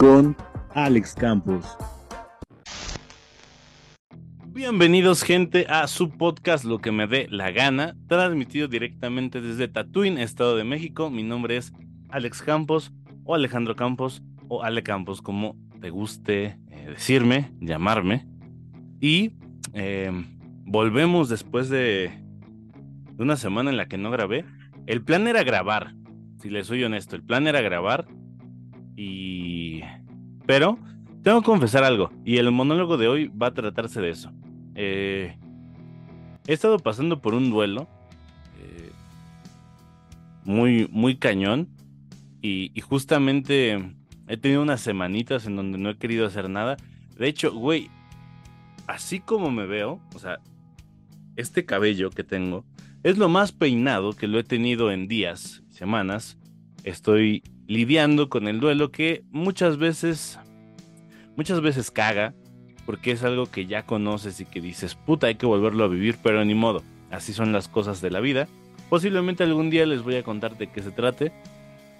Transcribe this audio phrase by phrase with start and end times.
[0.00, 0.34] con
[0.72, 1.76] Alex Campos.
[4.46, 10.16] Bienvenidos gente a su podcast Lo que me dé la gana, transmitido directamente desde Tatooine,
[10.16, 11.10] Estado de México.
[11.10, 11.74] Mi nombre es
[12.08, 12.94] Alex Campos
[13.24, 18.26] o Alejandro Campos o Ale Campos, como te guste eh, decirme, llamarme.
[19.02, 19.34] Y
[19.74, 20.24] em,
[20.64, 22.10] volvemos después de,
[23.12, 24.46] de una semana en la que no grabé.
[24.86, 25.94] El plan era grabar,
[26.40, 28.06] si les soy honesto, el plan era grabar
[28.96, 29.59] y...
[30.50, 30.80] Pero
[31.22, 34.32] tengo que confesar algo, y el monólogo de hoy va a tratarse de eso.
[34.74, 35.36] Eh,
[36.44, 37.88] he estado pasando por un duelo
[38.58, 38.90] eh,
[40.42, 41.68] muy, muy cañón.
[42.42, 43.94] Y, justamente
[44.26, 46.76] he tenido unas semanitas en donde no he querido hacer nada.
[47.16, 47.88] De hecho, güey,
[48.88, 50.40] así como me veo, o sea,
[51.36, 52.64] este cabello que tengo
[53.04, 56.38] es lo más peinado que lo he tenido en días, semanas.
[56.82, 60.39] Estoy lidiando con el duelo que muchas veces,
[61.36, 62.34] muchas veces caga,
[62.86, 66.18] porque es algo que ya conoces y que dices, puta, hay que volverlo a vivir,
[66.22, 68.48] pero ni modo, así son las cosas de la vida.
[68.88, 71.32] Posiblemente algún día les voy a contar de qué se trate.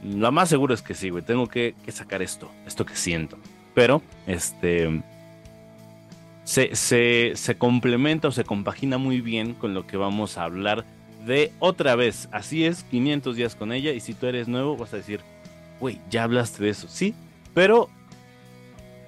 [0.03, 3.39] Lo más seguro es que sí, güey, tengo que, sacar esto, esto que siento.
[3.75, 5.03] Pero, este,
[6.45, 10.85] se, se, se complementa o se compagina muy bien con lo que vamos a hablar
[11.25, 12.29] de otra vez.
[12.33, 13.93] Así es, 500 días con ella.
[13.93, 15.21] Y si tú eres nuevo, vas a decir,
[15.79, 16.89] güey, ya hablaste de eso.
[16.89, 17.15] Sí,
[17.55, 17.89] pero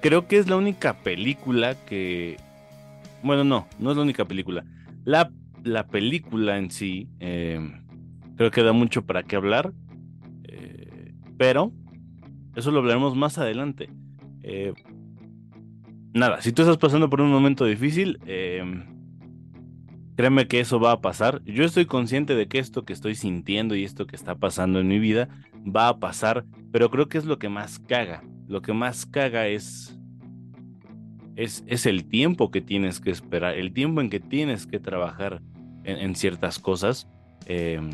[0.03, 2.35] creo que es la única película que...
[3.23, 4.65] Bueno, no, no es la única película.
[5.05, 5.31] La,
[5.63, 7.57] la película en sí, eh,
[8.35, 9.71] creo que da mucho para qué hablar.
[10.43, 11.71] Eh, pero
[12.53, 13.89] eso lo hablaremos más adelante.
[14.43, 14.73] Eh,
[16.13, 18.19] nada, si tú estás pasando por un momento difícil,
[20.17, 21.41] créeme que eso va a pasar.
[21.45, 24.89] Yo estoy consciente de que esto que estoy sintiendo y esto que está pasando en
[24.89, 25.29] mi vida
[25.65, 26.43] va a pasar,
[26.73, 28.21] pero creo que es lo que más caga
[28.53, 29.97] lo que más caga es,
[31.35, 35.41] es, es, el tiempo que tienes que esperar, el tiempo en que tienes que trabajar
[35.83, 37.07] en, ciertas cosas.
[37.47, 37.89] Em,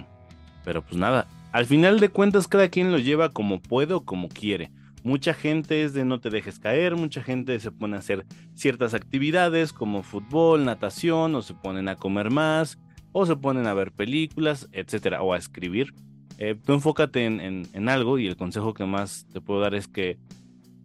[0.66, 4.28] pero pues nada, al final de cuentas cada quien lo lleva como puede o como
[4.28, 4.70] quiere.
[5.02, 8.94] Mucha gente es de no te dejes caer, mucha gente se pone a hacer ciertas
[8.94, 12.78] actividades como fútbol, natación, o se ponen a comer más,
[13.14, 15.94] o se ponen a ver películas, etcétera, o a escribir.
[16.42, 19.90] Eh, tú enfócate en, en, algo y el consejo que más te puedo dar es
[19.90, 20.18] que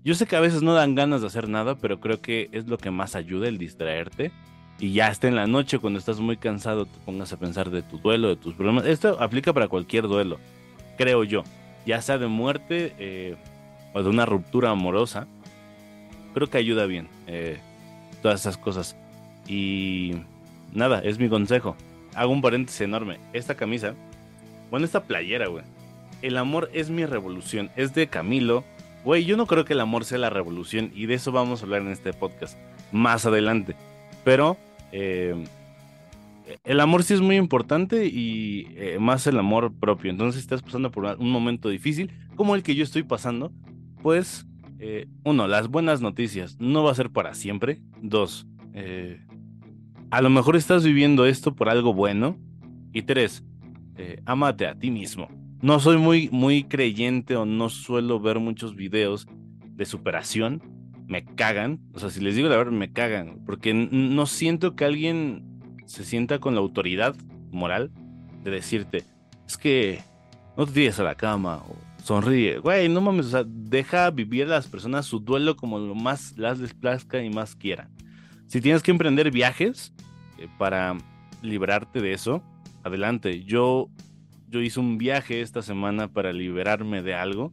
[0.04, 2.66] yo sé que a veces no dan ganas de hacer nada, pero creo que es
[2.66, 4.32] lo que más ayuda el distraerte.
[4.78, 7.82] Y ya está en la noche, cuando estás muy cansado, te pongas a pensar de
[7.82, 8.84] tu duelo, de tus problemas.
[8.84, 10.38] Esto aplica para cualquier duelo,
[10.98, 11.43] creo yo.
[11.87, 13.37] Ya sea de muerte eh,
[13.94, 15.26] o de una ruptura amorosa.
[16.34, 17.59] Creo que ayuda bien eh,
[18.20, 18.97] todas esas cosas.
[19.48, 20.16] Y
[20.75, 21.76] nada, es mi consejo.
[22.14, 23.20] Hago un paréntesis enorme.
[23.32, 23.94] Esta camisa,
[24.70, 25.64] bueno, esta playera, güey.
[26.20, 27.70] El amor es mi revolución.
[27.76, 28.64] Es de Camilo
[29.04, 31.65] Güey, yo no creo que el amor sea la revolución y de eso vamos a
[31.65, 32.59] hablar en este podcast
[32.91, 33.76] más adelante.
[34.25, 34.56] Pero
[34.92, 35.44] eh,
[36.65, 40.10] el amor sí es muy importante y eh, más el amor propio.
[40.10, 43.53] Entonces, si estás pasando por un momento difícil, como el que yo estoy pasando,
[44.03, 44.47] pues,
[44.78, 47.82] eh, uno, las buenas noticias no va a ser para siempre.
[48.00, 48.47] Dos,
[50.10, 52.38] a lo mejor estás viviendo esto por algo bueno.
[52.94, 53.44] Y tres,
[54.25, 55.28] amate a ti mismo
[55.64, 59.26] no soy muy, muy creyente o no suelo ver muchos videos
[59.70, 60.60] de superación.
[61.06, 61.80] Me cagan.
[61.94, 63.41] O sea, si les digo la verdad, me cagan.
[63.47, 65.42] Porque no siento que alguien
[65.86, 67.16] se sienta con la autoridad
[67.50, 67.91] moral
[68.42, 69.04] de decirte,
[69.47, 70.00] es que
[70.54, 72.58] no te tires a la cama o sonríe.
[72.58, 76.36] Güey, no mames, o sea, deja vivir a las personas su duelo como lo más
[76.36, 77.91] las les plazca y más quieran.
[78.48, 79.94] Si tienes que emprender viajes
[80.36, 80.94] eh, para
[81.41, 82.42] librarte de eso,
[82.82, 83.44] adelante.
[83.44, 83.88] Yo
[84.54, 87.53] yo hice un viaje esta semana para liberarme de algo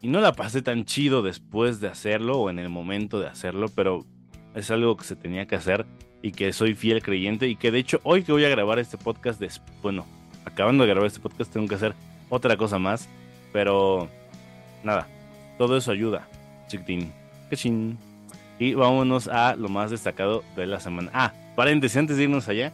[0.00, 3.66] y no la pasé tan chido después de hacerlo o en el momento de hacerlo,
[3.74, 4.06] pero
[4.54, 5.84] es algo que se tenía que hacer
[6.22, 8.98] y que soy fiel creyente y que de hecho hoy que voy a grabar este
[8.98, 9.42] podcast,
[9.82, 10.06] bueno,
[10.44, 11.92] acabando de grabar este podcast tengo que hacer
[12.28, 13.08] otra cosa más,
[13.52, 14.08] pero
[14.84, 15.08] nada,
[15.58, 16.28] todo eso ayuda,
[16.68, 17.12] chiquitín,
[17.52, 17.98] chin.
[18.60, 21.10] Y vámonos a lo más destacado de la semana.
[21.12, 22.72] Ah, paréntesis, antes de irnos allá,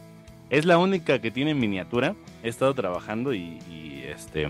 [0.51, 2.13] es la única que tiene miniatura.
[2.43, 3.59] He estado trabajando y,
[4.07, 4.47] este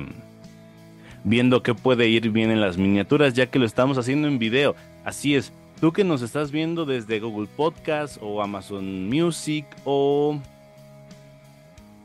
[1.25, 4.75] viendo qué puede ir bien en las miniaturas, ya que lo estamos haciendo en video.
[5.03, 5.51] Así es,
[5.81, 10.39] tú que nos estás viendo desde Google Podcast o Amazon Music o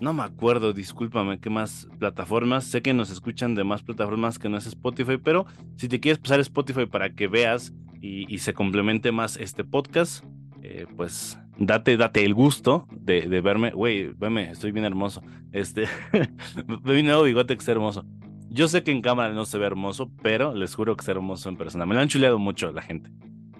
[0.00, 2.64] no me acuerdo, discúlpame, qué más plataformas.
[2.64, 5.46] Sé que nos escuchan de más plataformas que no es Spotify, pero
[5.76, 10.22] si te quieres pasar Spotify para que veas y, se complemente más este podcast,
[10.62, 15.22] eh, pues date, date el gusto de, verme, güey, veme, estoy bien hermoso.
[15.52, 15.86] Este,
[16.84, 18.04] mi nuevo bigote que está hermoso.
[18.50, 21.48] Yo sé que en cámara no se ve hermoso, pero les juro que es hermoso
[21.48, 21.86] en persona.
[21.86, 23.10] Me lo han chuleado mucho la gente.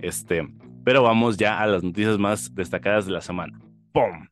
[0.00, 0.46] Este,
[0.85, 3.58] pero vamos ya a las noticias más destacadas de la semana.
[3.93, 4.29] ¡Pum!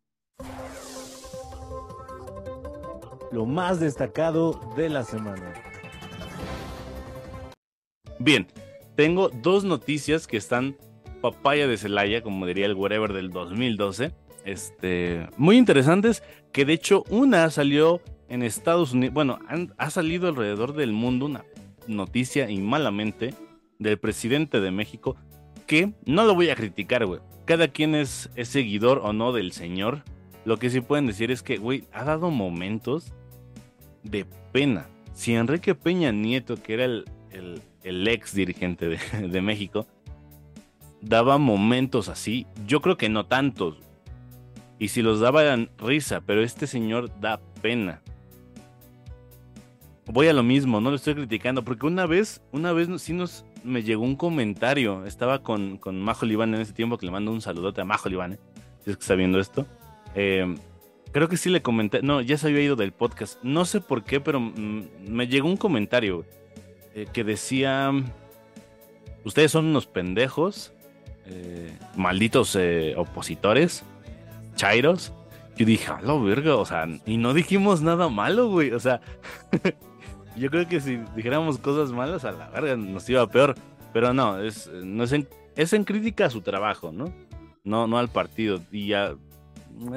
[3.32, 5.54] Lo más destacado de la semana.
[8.18, 8.46] Bien,
[8.94, 10.76] tengo dos noticias que están
[11.22, 14.12] papaya de Celaya, como diría el whatever del 2012.
[14.44, 16.22] Este, muy interesantes,
[16.52, 19.38] que de hecho una salió en Estados Unidos, bueno,
[19.78, 21.44] ha salido alrededor del mundo una
[21.86, 23.34] noticia y malamente
[23.78, 25.16] del presidente de México,
[25.66, 27.20] que no lo voy a criticar, güey.
[27.44, 30.02] Cada quien es, seguidor o no del señor.
[30.44, 33.12] Lo que sí pueden decir es que, güey, ha dado momentos
[34.02, 34.88] de pena.
[35.14, 37.04] Si Enrique Peña Nieto, que era el,
[37.82, 39.86] ex dirigente de México,
[41.02, 43.76] daba momentos así, yo creo que no tantos.
[44.78, 48.02] Y si los daba eran risa, pero este señor da pena
[50.06, 53.44] voy a lo mismo, no lo estoy criticando, porque una vez, una vez sí nos
[53.64, 57.30] me llegó un comentario, estaba con, con Majo Libán en ese tiempo, que le mando
[57.30, 58.38] un saludote a Majo Libán,
[58.84, 59.66] si es que está viendo esto.
[60.14, 60.56] Em,
[61.12, 64.02] creo que sí le comenté, no, ya se había ido del podcast, no sé por
[64.02, 66.24] qué, pero me llegó un comentario
[66.94, 67.92] eh, que decía,
[69.24, 70.72] ustedes son unos pendejos,
[71.26, 73.84] eh, malditos eh, opositores,
[74.56, 75.12] chairos.
[75.56, 79.00] Yo dije, a la verga, o sea, y no dijimos nada malo, güey, o sea,
[80.36, 83.54] Yo creo que si dijéramos cosas malas, a la verga nos iba peor.
[83.92, 87.12] Pero no, es, no es, en, es en crítica a su trabajo, ¿no?
[87.62, 88.60] No, no al partido.
[88.70, 89.14] Y ya,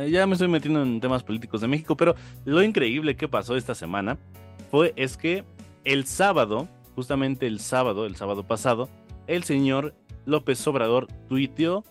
[0.10, 3.74] ya me estoy metiendo en temas políticos de México, pero lo increíble que pasó esta
[3.74, 4.18] semana
[4.69, 5.45] fue es que
[5.86, 8.89] el sábado, justamente el sábado, el sábado pasado,
[9.27, 9.95] el señor
[10.25, 11.83] López Obrador tuiteó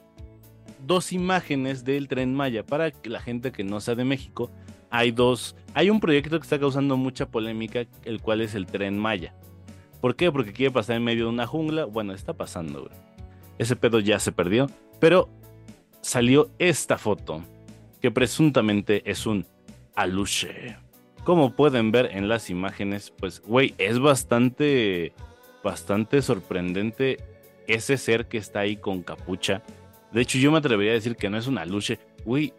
[0.86, 4.50] dos imágenes del tren Maya para la gente que no sea de México
[4.96, 8.96] hay dos, hay un proyecto que está causando mucha polémica, el cual es el tren
[8.96, 9.34] Maya.
[10.00, 10.30] ¿Por qué?
[10.30, 11.84] Porque quiere pasar en medio de una jungla.
[11.84, 12.94] Bueno, está pasando, güey.
[13.58, 14.70] Ese pedo ya se perdió,
[15.00, 15.28] pero
[16.00, 17.42] salió esta foto,
[18.00, 19.44] que presuntamente es un
[19.96, 20.76] aluche.
[21.24, 25.12] Como pueden ver en las imágenes, pues, güey, es bastante,
[25.64, 27.18] bastante sorprendente
[27.66, 29.62] ese ser que está ahí con capucha.
[30.12, 31.98] De hecho, yo me atrevería a decir que no es un aluche.
[32.24, 32.52] Güey,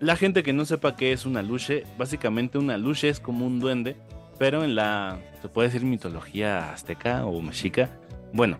[0.00, 3.60] la gente que no sepa qué es una luche, básicamente una luche es como un
[3.60, 3.96] duende,
[4.38, 7.90] pero en la, se puede decir mitología azteca o mexica.
[8.32, 8.58] Bueno,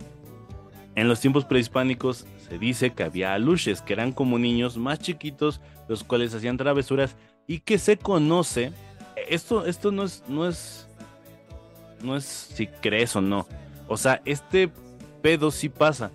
[0.95, 5.61] en los tiempos prehispánicos se dice que había aluches, que eran como niños más chiquitos,
[5.89, 7.17] los cuales hacían travesuras
[7.47, 8.73] y que se conoce.
[9.29, 10.89] Esto, esto no es, no es,
[12.03, 13.47] no es si crees o no.
[13.89, 14.71] O sea, este
[15.27, 16.13] pedo sí pasa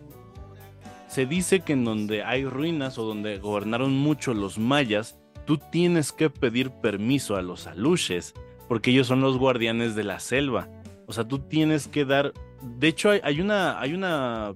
[1.09, 6.13] se dice que en donde hay ruinas o donde gobernaron mucho los mayas, tú tienes
[6.13, 8.33] que pedir permiso a los aluches,
[8.69, 10.69] porque ellos son los guardianes de la selva.
[11.07, 12.31] O sea, tú tienes que dar...
[12.61, 14.53] De hecho, hay, una, hay una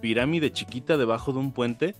[0.00, 1.94] pirámide chiquita debajo de un puente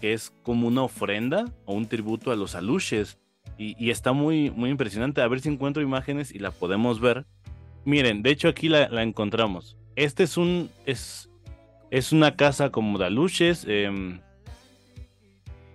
[0.00, 3.20] que es como una ofrenda o un tributo a los aluches.
[3.56, 5.22] Y, está muy, muy impresionante.
[5.22, 7.26] A ver si encuentro imágenes y la podemos ver.
[7.84, 9.76] Miren, de hecho aquí la, la encontramos.
[9.96, 10.70] Este es un...
[10.86, 11.28] Es,
[11.92, 13.66] es una casa como de aluches.
[13.68, 14.20] Em,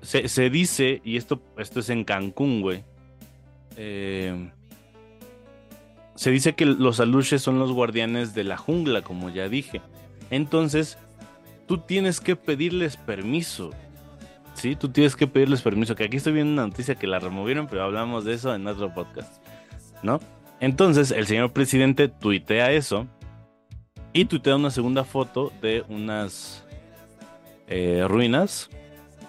[0.01, 2.83] se, dice, y esto, esto es en Cancún, güey.
[3.75, 4.49] Em,
[6.15, 9.81] se dice que los aluches son los guardianes de la jungla, como ya dije.
[10.31, 10.97] Entonces,
[11.67, 13.69] tú tienes que pedirles permiso.
[14.55, 15.93] Sí, tú tienes que pedirles permiso.
[15.93, 18.91] Que aquí estoy viendo una noticia que la removieron, pero hablamos de eso en otro
[18.91, 19.39] podcast.
[20.01, 20.19] ¿No?
[20.59, 23.07] Entonces, el señor presidente tuitea eso
[24.17, 26.65] y tuitea una segunda foto de unas
[27.67, 28.67] eh, ruinas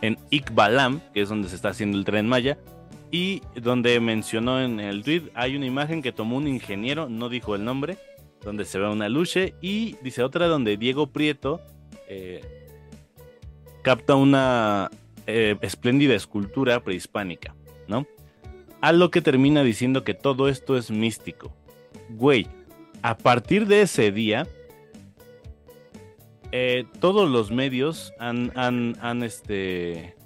[0.00, 2.56] en Ikbalam, que es donde se está haciendo el tren Maya.
[3.10, 7.54] Y donde mencionó en el tweet, hay una imagen que tomó un ingeniero, no dijo
[7.54, 7.98] el nombre,
[8.42, 9.52] donde se ve una luche.
[9.60, 11.60] Y dice otra donde Diego Prieto
[12.08, 12.40] eh,
[13.82, 14.90] capta una
[15.26, 17.54] eh, espléndida escultura prehispánica,
[17.88, 18.06] ¿no?
[18.80, 21.52] A lo que termina diciendo que todo esto es místico.
[22.08, 22.46] Güey,
[23.02, 24.46] a partir de ese día,
[26.52, 30.16] eh, todos los medios han, han, este,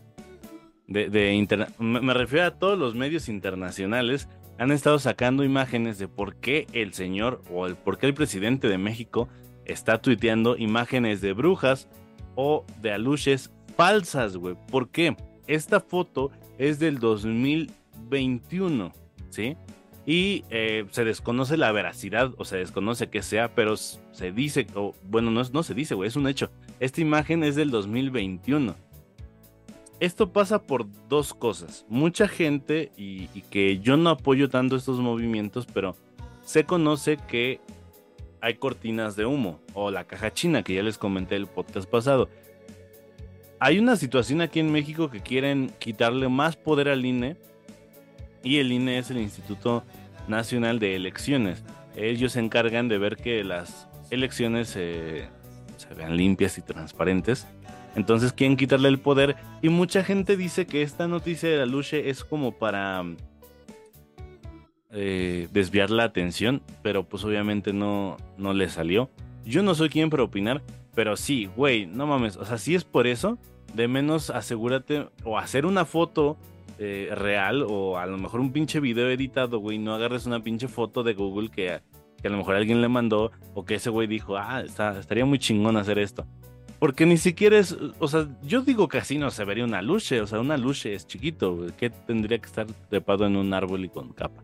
[0.87, 6.67] de, me refiero a todos los medios internacionales han estado sacando imágenes de por qué
[6.73, 9.29] el señor o el por qué el presidente de México
[9.65, 11.89] está tuiteando imágenes de brujas
[12.37, 14.57] o de aluches falsas, güey.
[14.71, 15.17] ¿Por qué?
[15.47, 18.93] Esta foto es del 2021,
[19.31, 19.57] ¿sí?
[20.05, 24.95] Y eh, se desconoce la veracidad o se desconoce que sea, pero se dice, o
[25.05, 26.51] bueno, no, no se dice, güey, es un hecho.
[26.81, 28.75] Esta imagen es del 2021.
[30.01, 31.87] Esto pasa por dos cosas.
[31.89, 35.95] Mucha gente, y, que yo no apoyo tanto estos movimientos, pero
[36.45, 37.61] se conoce que
[38.41, 42.29] hay cortinas de humo o la caja china que ya les comenté el podcast pasado.
[43.61, 47.37] Hay una situación aquí en México que quieren quitarle más poder al INE
[48.43, 49.85] y el INE es el Instituto
[50.29, 51.63] Nacional de Elecciones.
[51.97, 55.29] Ellos se encargan de ver que las elecciones se
[55.97, 57.47] vean limpias y transparentes.
[57.95, 62.09] Entonces quieren quitarle el poder y mucha gente dice que esta noticia de la Luche
[62.09, 63.05] es como para
[64.91, 69.11] eh, desviar la atención, pero pues obviamente no, no le salió.
[69.45, 70.63] Yo no soy quien para opinar,
[70.95, 73.39] pero sí, güey, no mames, o sea, si es por eso,
[73.75, 76.39] de menos asegúrate o hacer una foto
[76.79, 80.69] eh, real o a lo mejor un pinche video editado, güey, no agarres una pinche
[80.69, 81.81] foto de Google que,
[82.21, 85.25] que a lo mejor alguien le mandó o que ese güey dijo, ah, está, estaría
[85.25, 86.27] muy chingón hacer esto.
[86.79, 90.21] Porque ni siquiera es, o sea, yo digo que así no se vería una luche,
[90.21, 93.89] o sea, una luche es chiquito, que tendría que estar trepado en un árbol y
[93.89, 94.43] con capa.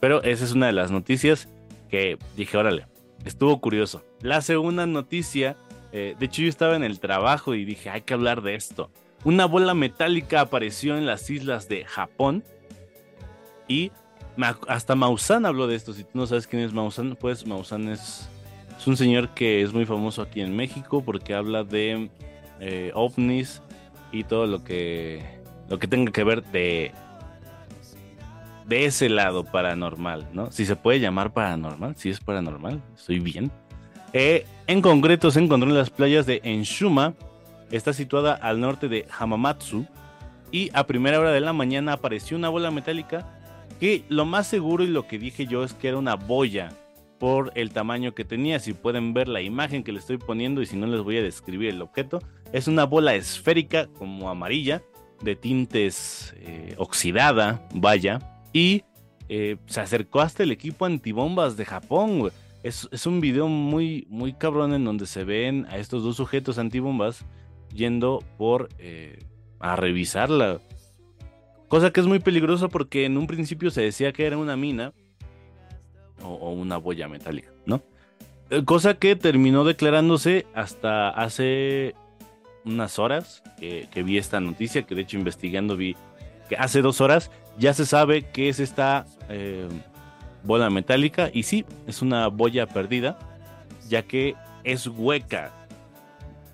[0.00, 1.48] Pero esa es una de las noticias
[1.90, 2.86] que dije, órale,
[3.26, 4.02] estuvo curioso.
[4.22, 5.56] La segunda noticia,
[5.92, 8.90] eh, de hecho yo estaba en el trabajo y dije, hay que hablar de esto.
[9.24, 12.44] Una bola metálica apareció en las islas de Japón
[13.66, 13.90] y
[14.68, 15.92] hasta Maussan habló de esto.
[15.92, 18.28] Si tú no sabes quién es Maussan, pues Maussan es,
[18.76, 22.10] es un señor que es muy famoso aquí en México porque habla de
[22.60, 23.62] eh, ovnis
[24.12, 25.22] y todo lo que,
[25.68, 26.92] lo que tenga que ver de
[28.66, 30.50] de ese lado paranormal, ¿no?
[30.50, 33.50] Si se puede llamar paranormal, si es paranormal, estoy bien.
[34.12, 37.14] Eh, en concreto se encontró en las playas de Enshuma,
[37.70, 39.86] está situada al norte de Hamamatsu,
[40.50, 43.26] y a primera hora de la mañana apareció una bola metálica
[43.80, 46.70] que lo más seguro y lo que dije yo es que era una boya
[47.18, 48.60] por el tamaño que tenía.
[48.60, 51.22] Si pueden ver la imagen que le estoy poniendo y si no les voy a
[51.22, 52.20] describir el objeto,
[52.52, 54.82] es una bola esférica como amarilla
[55.22, 58.20] de tintes eh, oxidada, vaya,
[58.52, 58.84] y
[59.28, 62.30] eh, se acercó hasta el equipo antibombas de Japón,
[62.62, 67.24] Es, un video muy, muy cabrón en donde se ven a estos dos sujetos antibombas
[67.74, 69.18] yendo por eh,
[69.58, 70.60] a revisarla.
[71.68, 74.92] Cosa que es muy peligrosa porque en un principio se decía que era una mina
[76.22, 77.82] o, una boya metálica, ¿no?
[78.50, 81.94] Eh, cosa que terminó declarándose hasta hace
[82.64, 85.96] unas horas que, vi esta noticia, que de hecho investigando vi
[86.48, 89.68] que hace dos horas ya se sabe que es esta eh,
[90.44, 93.18] bola metálica y sí, es una boya perdida,
[93.88, 95.52] ya que es hueca,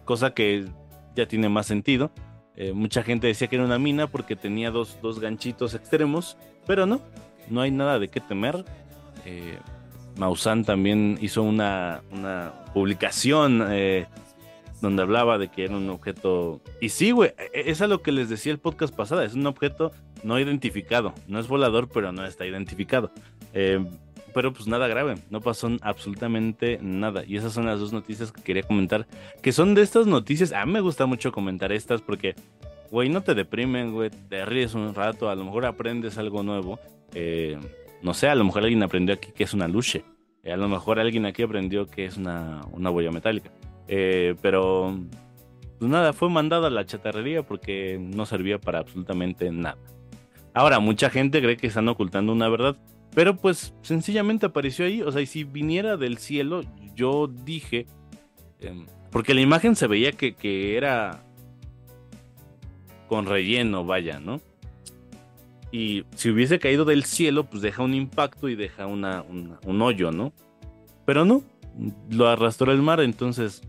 [0.05, 0.67] cosa que
[1.15, 2.11] ya tiene más sentido.
[2.57, 6.37] Eh, mucha gente decía que era una mina porque tenía dos, dos, ganchitos extremos,
[6.67, 7.01] pero no,
[7.49, 8.65] no hay nada de qué temer.
[9.25, 9.59] Eh,
[10.67, 14.07] también hizo una, una publicación eh,
[14.81, 16.61] donde hablaba de que era un objeto.
[16.81, 19.47] Y sí, güey, e, es a lo que les decía el podcast pasado, es un
[19.47, 21.15] objeto no identificado.
[21.29, 23.11] No es volador, pero no está identificado.
[23.53, 23.85] Eh,
[24.33, 27.25] pero pues nada grave, no pasó absolutamente nada.
[27.27, 29.07] Y esas son las dos noticias que quería comentar,
[29.43, 30.53] que son de estas noticias.
[30.53, 32.35] A mí me gusta mucho comentar estas porque,
[32.91, 36.79] güey, no te deprimen, güey, te ríes un rato, a lo mejor aprendes algo nuevo.
[37.15, 37.59] Eh,
[38.03, 40.05] no sé, a lo mejor alguien aprendió aquí que es una luche.
[40.45, 43.51] a lo mejor alguien aquí aprendió que es una, una boya metálica.
[43.89, 44.97] Eh, pero,
[45.79, 49.79] pues nada, fue mandado a la chatarrería porque no servía para absolutamente nada.
[50.55, 52.77] Ahora, mucha gente cree que están ocultando una verdad,
[53.15, 55.03] pero pues sencillamente apareció ahí.
[55.03, 56.63] O sea, y si viniera del cielo,
[56.95, 57.87] yo dije,
[58.61, 61.23] em, porque la imagen se veía que, que, era
[63.09, 64.41] con relleno, vaya, ¿no?
[65.73, 70.11] Y si hubiese caído del cielo, pues deja un impacto y deja una, un hoyo,
[70.11, 70.33] ¿no?
[71.05, 71.43] Pero no,
[72.11, 73.63] lo arrastró el mar, entonces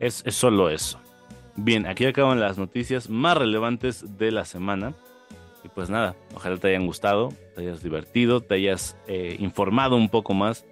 [0.00, 1.00] es, solo eso.
[1.56, 4.94] Bien, aquí acaban las noticias más relevantes de la semana.
[5.64, 10.08] Y pues nada, ojalá te hayan gustado, te hayas divertido, te hayas eh, informado un
[10.08, 10.64] poco más.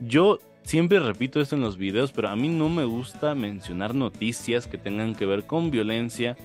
[0.00, 4.66] Yo siempre repito esto en los videos, pero a mí no me gusta mencionar noticias
[4.66, 6.36] que tengan que ver con violencia,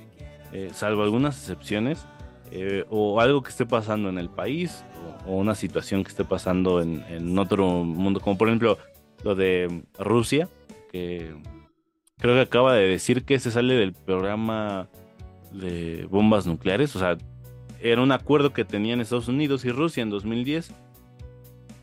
[0.53, 2.05] eh, salvo algunas excepciones,
[2.51, 4.83] eh, o algo que esté pasando en el país,
[5.25, 8.77] o, una situación que esté pasando en, en, otro mundo, como por ejemplo
[9.23, 10.47] lo de Rusia,
[10.91, 11.33] que
[12.17, 14.87] creo que acaba de decir que se sale del programa
[15.51, 16.95] de bombas nucleares.
[16.95, 17.17] O sea,
[17.81, 20.73] era un acuerdo que tenían Estados Unidos y Rusia en 2010.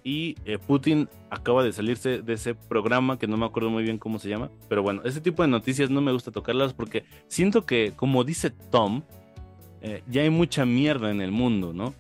[0.03, 3.99] Y eh, Putin acaba de salirse de ese programa que no me acuerdo muy bien
[3.99, 4.51] cómo se llama.
[4.69, 8.51] Pero bueno, ese tipo de noticias no me gusta tocarlas porque siento que, como dice
[8.51, 9.03] Tom,
[9.81, 11.95] eh, ya hay mucha mierda en el mundo, ¿no?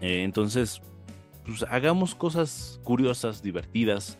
[0.00, 0.80] Eh, entonces,
[1.44, 4.18] pues hagamos cosas curiosas, divertidas.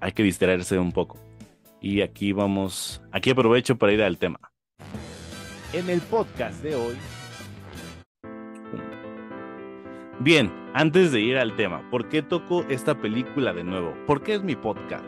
[0.00, 1.18] hay que distraerse un poco.
[1.80, 4.38] Y aquí vamos, aquí aprovecho para ir al tema.
[5.72, 7.17] En el podcast de hoy.
[10.20, 13.94] Bien, antes de ir al tema, ¿por qué toco esta película de nuevo?
[14.04, 15.04] ¿Por qué es mi podcast?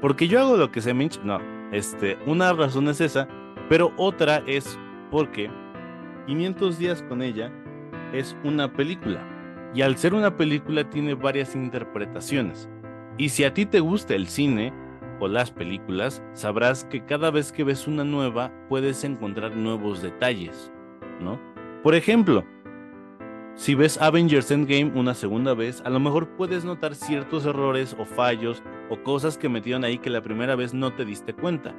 [0.00, 1.08] Porque yo hago lo que se me.
[1.24, 1.40] No,
[1.72, 3.26] este, una razón es esa,
[3.68, 4.78] pero otra es
[5.10, 5.50] porque
[6.28, 7.50] 500 días con ella
[8.12, 9.26] es una película.
[9.74, 12.68] Y al ser una película tiene varias interpretaciones.
[13.18, 14.72] Y si a ti te gusta el cine
[15.18, 20.72] o las películas, sabrás que cada vez que ves una nueva puedes encontrar nuevos detalles,
[21.20, 21.40] ¿no?
[21.82, 22.44] Por ejemplo,
[23.54, 28.04] si ves Avengers Endgame una segunda vez, a lo mejor puedes notar ciertos errores o
[28.04, 31.74] fallos o cosas que metieron ahí que la primera vez no te diste cuenta.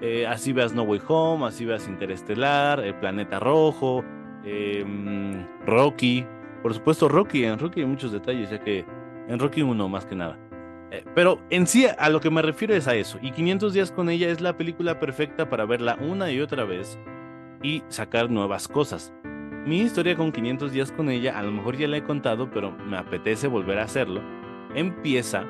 [0.00, 4.02] Eh, así veas No Way Home, así veas Interestelar, El Planeta Rojo,
[4.44, 6.24] em, Rocky.
[6.62, 7.44] Por supuesto, Rocky.
[7.44, 8.86] En Rocky hay muchos detalles, ya que
[9.28, 10.38] en Rocky uno más que nada.
[10.90, 13.18] Eh, pero en sí, a lo que me refiero es a eso.
[13.20, 16.98] Y 500 días con ella es la película perfecta para verla una y otra vez
[17.62, 19.12] y sacar nuevas cosas.
[19.66, 22.72] Mi historia con 500 días con ella, a lo mejor ya la he contado, pero
[22.72, 24.22] me apetece volver a hacerlo.
[24.74, 25.44] Empieza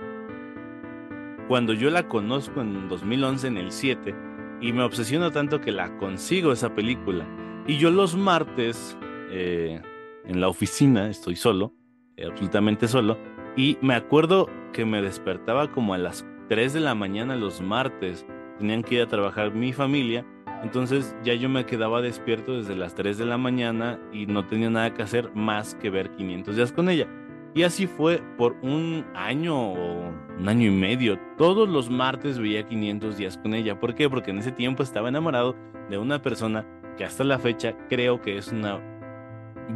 [1.47, 4.15] cuando yo la conozco en 2011, en el 7,
[4.61, 7.25] y me obsesiono tanto que la consigo esa película.
[7.69, 8.99] Y yo los martes,
[9.31, 9.81] eh,
[10.25, 11.73] en la oficina, estoy solo,
[12.17, 13.17] eh, absolutamente solo,
[13.57, 18.27] y me acuerdo que me despertaba como a las 3 de la mañana los martes,
[18.59, 20.27] tenían que ir a trabajar mi familia
[20.63, 24.71] entonces ya yo me quedaba despierto desde las 3 de la mañana y no tenía
[24.71, 27.09] nada que hacer más que ver 500 días con ella.
[27.55, 31.19] Y así fue por un año o un año y medio.
[31.37, 33.81] Todos los martes veía 500 días con ella.
[33.81, 34.09] ¿Por qué?
[34.09, 35.57] Porque en ese tiempo estaba enamorado
[35.89, 36.65] de una persona
[36.97, 38.79] que hasta la fecha creo que es una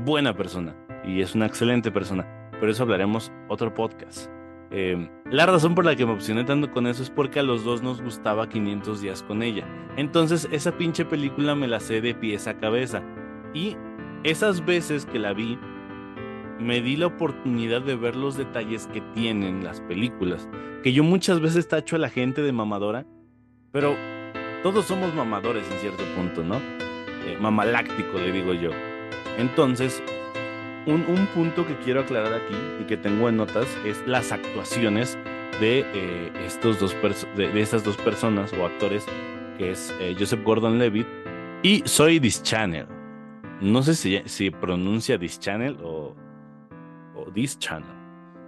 [0.05, 2.29] buena persona y es una excelente persona.
[2.61, 4.34] Pero eso hablaremos otro podcast.
[4.77, 7.63] Em, la razón por la que me opcioné tanto con eso es porque a los
[7.63, 9.65] dos nos gustaba 500 días con ella.
[9.97, 13.01] Entonces esa pinche película me la sé de pies a cabeza.
[13.55, 13.77] Y
[14.25, 15.57] esas veces que la vi,
[16.59, 20.49] me di la oportunidad de ver los detalles que tienen las películas.
[20.83, 23.07] Que yo muchas veces tacho a la gente de mamadora,
[23.71, 23.95] pero
[24.65, 26.57] todos somos mamadores en cierto punto, ¿no?
[26.57, 28.71] Eh, mamaláctico, le digo yo.
[29.39, 30.03] Entonces,
[30.87, 35.19] un, punto que quiero aclarar aquí y que tengo en notas es las actuaciones
[35.61, 36.95] de, eh, estos dos
[37.37, 39.07] de, estas dos personas o actores,
[39.59, 41.07] que es eh, Joseph Gordon-Levitt
[41.63, 42.87] y Soy This Channel.
[43.61, 46.15] No sé si, si pronuncia This Channel o,
[47.15, 47.89] o This Channel.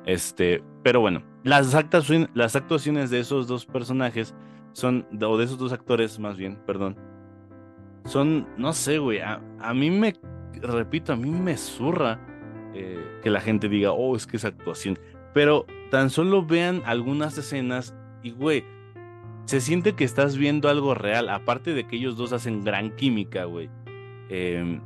[0.04, 4.34] Este, pero bueno, las, actuaciones, las actuaciones de esos dos personajes
[4.72, 6.96] son, o de esos dos actores más bien, perdón,
[8.04, 10.14] son, no sé, güey, a, a mí me
[10.60, 12.20] repito, a mí me zurra
[12.78, 14.98] eh, que la gente diga, oh, es que es actuación.
[15.32, 18.64] Pero tan solo vean algunas escenas y, güey,
[19.46, 21.28] se siente que estás viendo algo real.
[21.30, 23.70] Aparte de que ellos dos hacen gran química, güey.
[24.28, 24.80] Em,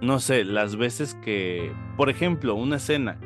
[0.00, 3.20] no sé, las veces que, por ejemplo, una escena,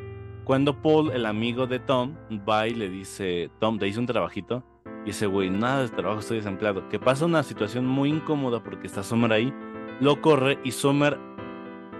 [0.45, 2.17] cuando Paul, el amigo de Tom,
[2.49, 4.65] va y le dice, Tom, te hice un trabajito.
[5.07, 6.89] Y ese güey, nada de trabajo, estoy desempleado.
[6.91, 9.53] Que pasa una situación muy incómoda porque está Summer ahí
[10.01, 11.19] lo corre y Summer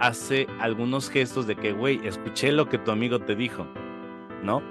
[0.01, 3.67] hace algunos gestos de que, güey, escuché lo que tu amigo te dijo,
[4.43, 4.61] ¿no?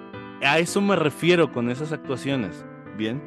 [0.43, 2.67] A eso me refiero con esas actuaciones,
[2.97, 3.23] ¿bien?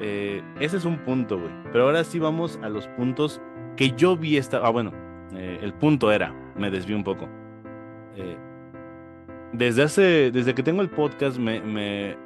[0.00, 1.52] Eh, ese es un punto, güey.
[1.72, 3.42] Pero ahora sí vamos a los puntos
[3.76, 4.58] que yo vi esta...
[4.66, 4.92] Ah, bueno,
[5.34, 7.28] eh, el punto era, me desvío un poco.
[8.16, 8.38] Eh,
[9.52, 12.16] desde hace, desde que tengo el podcast me, me,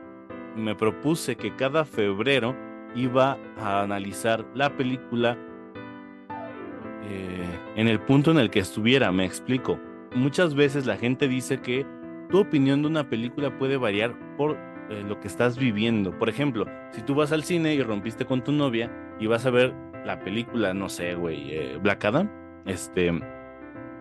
[0.57, 2.57] me propuse que cada febrero
[2.94, 5.37] iba a analizar la película
[7.05, 9.79] eh, en el punto en el que estuviera, me explico.
[10.15, 11.87] Muchas veces la gente dice que
[12.31, 14.57] tu opinión de una película puede variar por
[14.91, 16.17] eh, lo que estás viviendo.
[16.19, 19.51] Por ejemplo, si tú vas al cine y rompiste con tu novia y vas a
[19.51, 22.05] ver la película, no sé, güey, eh, Black
[22.67, 23.13] este,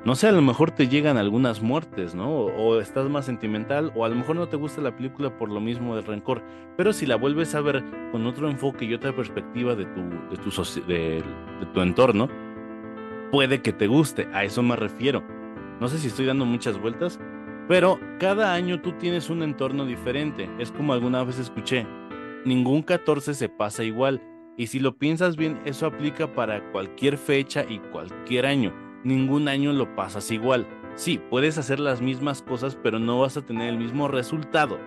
[0.06, 2.30] no sé, a lo mejor te llegan algunas muertes, ¿no?
[2.30, 5.60] O, estás más sentimental, o a lo mejor no te gusta la película por lo
[5.60, 6.42] mismo del rencor.
[6.78, 10.38] Pero si la vuelves a ver con otro enfoque y otra perspectiva de tu, de
[10.38, 10.50] tu,
[10.88, 11.24] de
[11.74, 12.30] tu entorno,
[13.32, 15.24] puede que te guste, a eso me refiero.
[15.80, 17.20] No sé si estoy dando muchas vueltas,
[17.68, 20.50] pero cada año tú tienes un entorno diferente.
[20.60, 21.86] Es como alguna vez escuché,
[22.46, 24.22] ningún 14 se pasa igual.
[24.58, 28.74] Y si lo piensas bien, eso aplica para cualquier fecha y cualquier año.
[29.04, 30.68] Ningún año lo pasas igual.
[30.96, 34.78] Sí, puedes hacer las mismas cosas, pero no vas a tener el mismo resultado.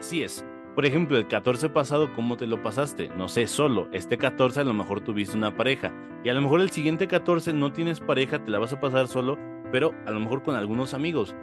[0.00, 0.44] Así es.
[0.74, 3.10] Por ejemplo, el 14 pasado, ¿cómo te lo pasaste?
[3.16, 3.88] No sé, solo.
[3.92, 5.92] Este 14 a lo mejor tuviste una pareja.
[6.24, 9.06] Y a lo mejor el siguiente 14 no tienes pareja, te la vas a pasar
[9.06, 9.38] solo,
[9.70, 11.34] pero a lo mejor con algunos amigos.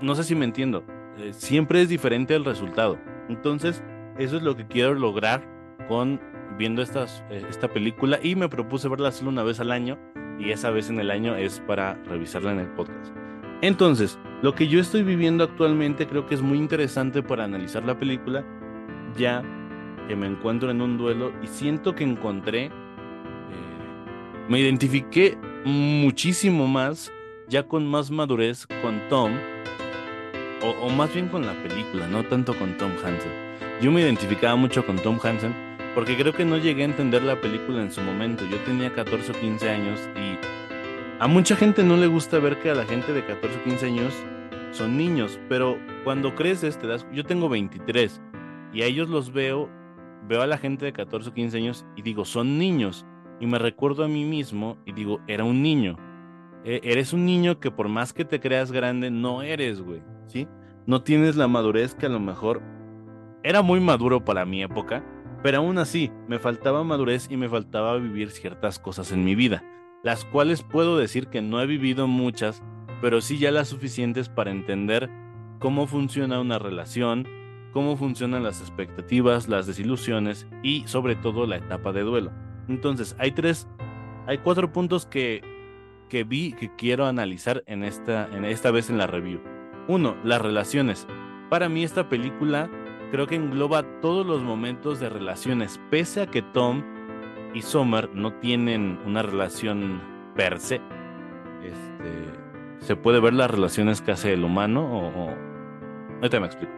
[0.00, 0.84] No sé si me entiendo.
[1.18, 2.98] Eh, siempre es diferente el resultado.
[3.28, 3.82] Entonces,
[4.16, 5.42] eso es lo que quiero lograr
[5.88, 6.20] con
[6.56, 9.98] viendo eh, esta película y me propuse verla solo una vez al año
[10.38, 13.12] y esa vez en el año es para revisarla en el podcast.
[13.60, 17.98] Entonces, lo que yo estoy viviendo actualmente creo que es muy interesante para analizar la
[17.98, 18.44] película,
[19.16, 19.42] ya
[20.06, 22.70] que me encuentro en un duelo y siento que encontré, eh,
[24.46, 27.10] me identifiqué muchísimo más,
[27.48, 29.32] ya con más madurez con Tom,
[30.62, 33.32] o, o más bien con la película, no tanto con Tom Hansen.
[33.80, 35.54] Yo me identificaba mucho con Tom Hansen
[35.94, 38.44] porque creo que no llegué a entender la película en su momento.
[38.44, 40.36] Yo tenía 14 o 15 años y
[41.18, 43.86] a mucha gente no le gusta ver que a la gente de 14 o 15
[43.86, 44.12] años
[44.74, 47.06] son niños, pero cuando creces te das...
[47.12, 48.20] Yo tengo 23
[48.72, 49.70] y a ellos los veo,
[50.28, 53.06] veo a la gente de 14 o 15 años y digo, son niños.
[53.40, 55.96] Y me recuerdo a mí mismo y digo, era un niño.
[56.64, 60.48] E, eres un niño que por más que te creas grande, no eres, güey, ¿sí?
[60.86, 62.60] No tienes la madurez que a lo mejor
[63.42, 65.04] era muy maduro para mi época,
[65.42, 69.62] pero aún así me faltaba madurez y me faltaba vivir ciertas cosas en mi vida,
[70.02, 72.62] las cuales puedo decir que no he vivido muchas,
[73.04, 75.10] pero sí ya las suficientes para entender
[75.58, 77.28] cómo funciona una relación,
[77.70, 82.32] cómo funcionan las expectativas, las desilusiones y sobre todo la etapa de duelo.
[82.66, 83.68] Entonces, hay tres,
[84.26, 85.42] hay cuatro puntos que,
[86.08, 89.42] que vi que quiero analizar en esta, en esta vez en la review.
[89.86, 91.06] Uno, las relaciones.
[91.50, 92.70] Para mí esta película
[93.10, 96.82] creo que engloba todos los momentos de relaciones, pese a que Tom
[97.52, 100.00] y Summer no tienen una relación
[100.34, 100.80] per se.
[101.62, 102.43] Este,
[102.84, 105.34] se puede ver las relaciones que hace el humano o,
[106.16, 106.72] ahorita me explico.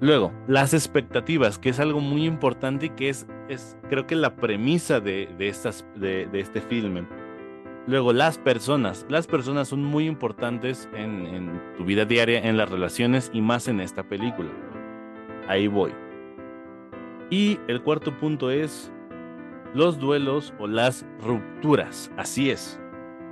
[0.00, 4.36] Luego, las expectativas, que es algo muy importante y que es, es creo que la
[4.36, 7.06] premisa de, de, estas, de, de este filme.
[7.86, 9.06] Luego, las personas.
[9.08, 13.68] Las personas son muy importantes en, en, tu vida diaria, en las relaciones y más
[13.68, 14.50] en esta película.
[15.48, 15.92] Ahí voy.
[17.30, 18.92] Y el cuarto punto es
[19.72, 22.12] los duelos o las rupturas.
[22.16, 22.78] Así es.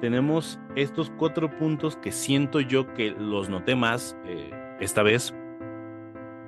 [0.04, 5.34] Tenemos estos cuatro puntos que siento yo que los noté más eh, esta vez.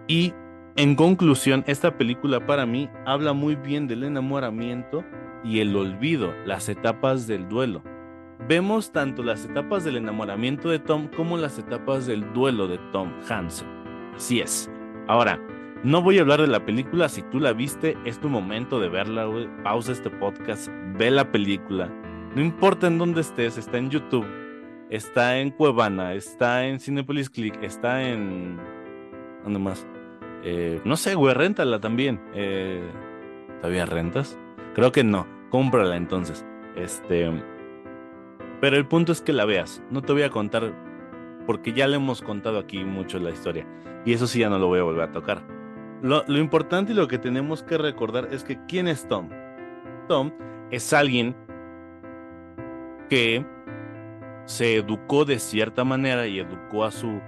[0.06, 0.34] Y
[0.76, 5.06] en conclusión, esta película para mí habla muy bien del enamoramiento
[5.42, 7.82] y el olvido, las etapas del duelo.
[8.46, 13.10] Vemos tanto las etapas del enamoramiento de Tom como las etapas del duelo de Tom
[13.26, 13.66] Hansen.
[14.14, 14.70] Así es.
[15.08, 15.40] Ahora,
[15.82, 18.90] no voy a hablar de la película, si tú la viste, es tu momento de
[18.90, 19.26] verla.
[19.64, 21.90] Pausa este podcast, ve la película.
[22.36, 24.26] No importa en dónde estés, está en YouTube,
[24.90, 28.60] está en Cuevana, está en Cinepolis Click, está en...
[29.42, 29.86] ¿Dónde más?
[30.42, 32.20] Eh, no sé, güey, réntala también.
[32.34, 32.86] Eh,
[33.62, 34.38] ¿Todavía rentas?
[34.74, 35.26] Creo que no.
[35.48, 36.44] Cómprala entonces.
[36.76, 37.32] Este...
[38.60, 39.82] Pero el punto es que la veas.
[39.90, 40.74] No te voy a contar
[41.46, 43.66] porque ya le hemos contado aquí mucho la historia.
[44.04, 45.42] Y eso sí ya no lo voy a volver a tocar.
[46.02, 49.30] Lo, lo, importante y lo que tenemos que recordar es que ¿quién es Tom?
[50.06, 50.32] Tom
[50.70, 51.34] es alguien
[53.08, 53.44] que
[54.46, 57.20] se educó de cierta manera y educó a su...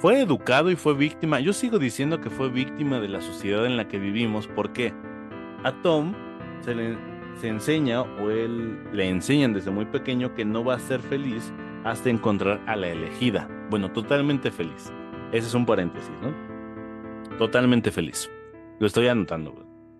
[0.00, 1.40] Fue educado y fue víctima.
[1.40, 4.92] Yo sigo diciendo que fue víctima de la sociedad en la que vivimos porque
[5.64, 6.14] a Tom
[6.60, 6.96] se le
[7.40, 11.52] se enseña o él le enseñan desde muy pequeño que no va a ser feliz
[11.84, 13.48] hasta encontrar a la elegida.
[13.70, 14.92] Bueno, totalmente feliz.
[15.32, 17.36] Ese es un paréntesis, ¿no?
[17.36, 18.30] Totalmente feliz.
[18.80, 19.54] Lo estoy anotando.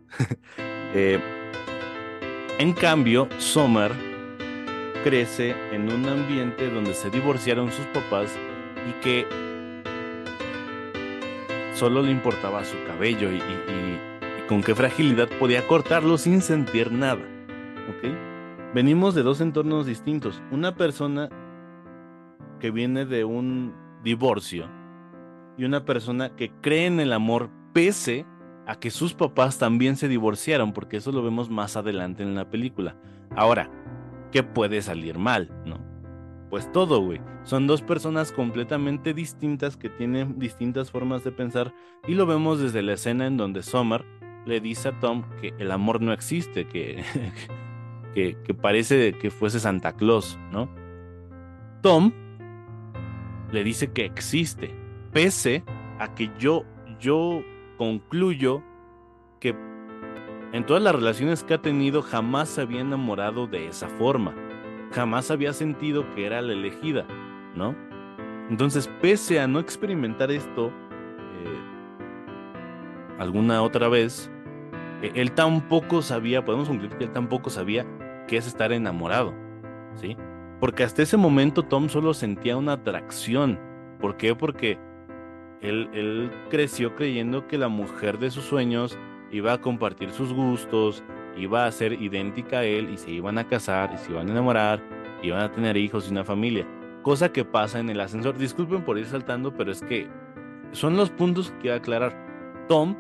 [0.95, 1.21] eh,
[2.59, 3.93] en cambio, Sommer
[5.03, 8.37] crece en un ambiente donde se divorciaron sus papás
[8.89, 9.27] y que
[11.75, 13.41] solo le importaba su cabello y,
[14.49, 17.21] con qué fragilidad podía cortarlo sin sentir nada.
[18.75, 20.43] Venimos de dos entornos distintos.
[20.51, 21.31] Una persona
[22.61, 24.69] que viene de un divorcio
[25.57, 28.27] y una persona que cree en el amor pese
[28.67, 32.51] a que sus papás también se divorciaron, porque eso lo vemos más adelante en la
[32.51, 32.95] película.
[33.35, 33.71] Ahora,
[34.31, 35.51] ¿qué puede salir mal?
[35.65, 35.79] ¿No?
[36.51, 37.21] Pues todo, güey.
[37.45, 41.75] Son dos personas completamente distintas que tienen distintas formas de pensar
[42.07, 44.05] y lo vemos desde la escena en donde Summer
[44.47, 47.03] le dice a Tom que el amor no existe, que,
[48.15, 50.69] que, que parece que fuese Santa Claus, ¿no?
[51.83, 52.13] Tom
[53.53, 54.75] le dice que existe,
[55.13, 55.65] pese
[55.99, 56.65] a que yo,
[56.99, 57.43] yo
[57.77, 58.63] concluyo
[59.41, 59.55] que
[60.53, 64.35] en todas las relaciones que ha tenido jamás se había enamorado de esa forma,
[64.93, 67.07] jamás había sentido que era la elegida,
[67.55, 67.75] ¿no?
[68.51, 71.59] Entonces, pese a no experimentar esto eh,
[73.19, 74.31] alguna otra vez,
[75.03, 77.87] eh, él tampoco sabía, podemos concluir que él tampoco sabía
[78.27, 79.35] qué es estar enamorado,
[79.97, 80.17] ¿sí?
[80.61, 83.61] Porque hasta ese momento Tom solo sentía una atracción.
[84.01, 84.35] ¿Por qué?
[84.35, 84.79] Porque
[85.61, 88.99] él, creció creyendo que la mujer de sus sueños
[89.31, 91.03] iba a compartir sus gustos,
[91.37, 94.33] iba a ser idéntica a él y se iban a casar y se iban a
[94.33, 94.83] enamorar,
[95.23, 96.67] iban a tener hijos y una familia.
[97.03, 98.37] cosa que pasa en el ascensor.
[98.37, 100.09] Disculpen por ir saltando, pero es que
[100.73, 102.67] son los puntos que quiero aclarar.
[102.69, 102.97] Tom,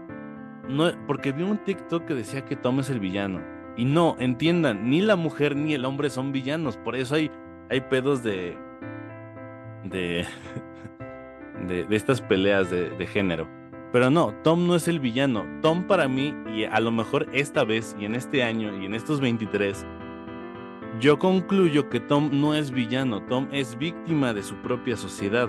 [0.68, 3.42] no, porque vi un TikTok que decía que Tom es el villano.
[3.76, 6.76] Y no, entiendan, ni la mujer ni el hombre son villanos.
[6.78, 7.30] Por eso hay,
[7.70, 8.56] hay pedos de.
[9.84, 10.26] de.
[11.66, 13.57] de, estas peleas de género.
[13.92, 15.46] Pero no, Tom no es el villano.
[15.62, 18.94] Tom para mí, y a lo mejor esta vez, y en este año, y en
[18.94, 19.86] estos 23,
[21.00, 25.48] yo concluyo que Tom no es villano, Tom es víctima de su propia sociedad,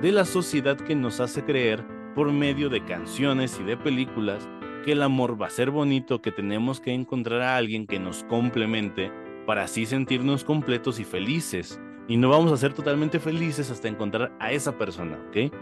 [0.00, 4.48] de la sociedad que nos hace creer por medio de canciones y de películas
[4.84, 8.24] que el amor va a ser bonito, que tenemos que encontrar a alguien que nos
[8.24, 9.12] complemente
[9.46, 11.80] para así sentirnos completos y felices.
[12.08, 15.52] Y no vamos a ser totalmente felices hasta encontrar a esa persona, ¿ok?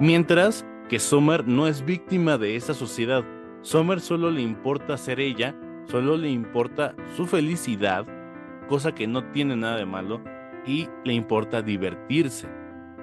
[0.00, 3.24] Mientras que Summer no es víctima de esa sociedad.
[3.62, 5.54] Summer solo le importa ser ella,
[5.86, 8.06] solo le importa su felicidad
[8.68, 10.20] cosa que no tiene nada de malo
[10.64, 12.46] y le importa divertirse,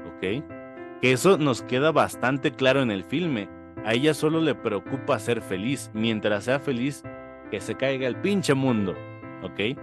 [0.05, 0.45] ¿ok?
[1.01, 3.49] Que eso nos queda bastante claro en el filme.
[3.83, 7.03] A ella solo le preocupa ser feliz, mientras sea feliz,
[7.51, 8.95] que se caiga el pinche mundo,
[9.43, 9.77] ¿ok?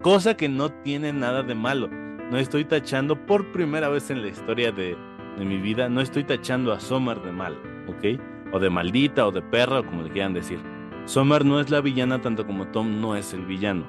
[0.00, 1.88] Cosa que no tiene nada de malo.
[1.88, 4.96] No estoy tachando por primera vez en la historia de,
[5.38, 8.20] de mi vida, no estoy tachando a Sommer de mal, ¿ok?
[8.52, 10.60] O de maldita o de perra o como le quieran decir.
[11.06, 13.86] Sommer no es la villana tanto como Tom no es el villano.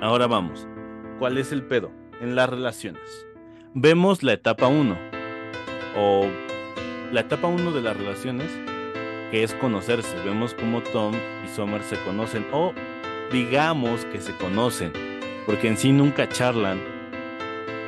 [0.00, 0.68] Ahora vamos.
[1.18, 3.26] ¿Cuál es el pedo en las relaciones?
[3.74, 4.96] Vemos la etapa 1
[5.96, 6.26] o
[7.12, 8.50] la etapa 1 de las relaciones
[9.30, 10.14] que es conocerse.
[10.24, 11.14] Vemos cómo Tom
[11.44, 12.72] y Summer se conocen o
[13.32, 14.92] digamos que se conocen
[15.46, 16.80] porque en sí nunca charlan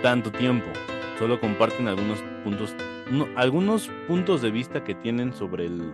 [0.02, 0.70] tanto tiempo.
[1.20, 2.74] Solo comparten algunos puntos
[3.36, 5.92] algunos puntos de vista que tienen sobre el,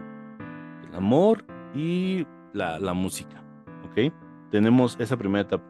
[0.95, 3.43] amor y la, la música.
[4.51, 5.65] Tenemos esa primera etapa.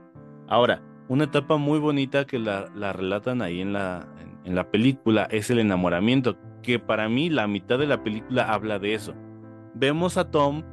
[0.46, 4.06] Ahora, una etapa muy bonita que la, relatan ahí en la,
[4.44, 8.78] en, la película es el enamoramiento, que para mí la mitad de la película habla
[8.78, 9.14] de eso.
[9.74, 10.64] Vemos a Tom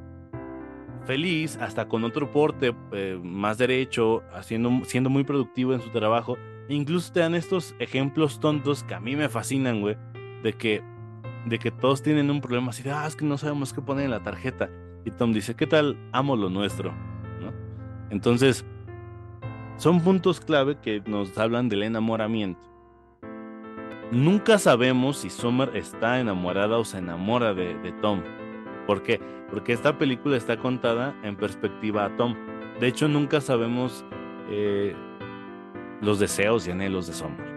[1.06, 6.38] feliz, hasta con otro porte eh, más derecho, haciendo, siendo muy productivo en su trabajo.
[6.70, 9.98] Incluso te dan estos ejemplos tontos que a mí me fascinan, güey,
[10.44, 10.84] de que,
[11.46, 14.06] de que todos tienen un problema así de, ah, es que no sabemos qué poner
[14.06, 14.70] en la tarjeta.
[15.06, 15.98] Y Tom dice, ¿qué tal?
[16.12, 16.92] Amo lo nuestro,
[17.42, 17.52] ¿no?
[18.10, 18.66] Entonces,
[19.78, 22.62] son puntos clave que nos hablan del enamoramiento.
[24.12, 28.22] Nunca sabemos si Summer está enamorada o se enamora de, Tom.
[28.86, 29.20] ¿Por qué?
[29.50, 32.36] Porque esta película está contada en perspectiva a Tom.
[32.80, 34.06] De hecho, nunca sabemos
[34.52, 34.96] eh,
[36.04, 37.54] los deseos y anhelos de Summer.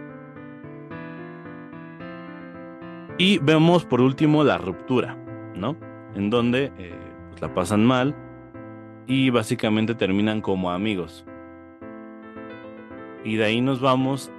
[3.19, 5.17] Y vemos por último la ruptura,
[5.55, 5.77] ¿no?
[6.15, 6.95] En donde eh,
[7.31, 8.15] pues, la pasan mal
[9.07, 11.25] y básicamente terminan como amigos.
[13.25, 14.31] Y de ahí nos vamos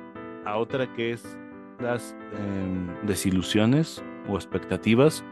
[0.45, 1.37] a otra que es
[1.79, 5.23] las em, desilusiones o expectativas.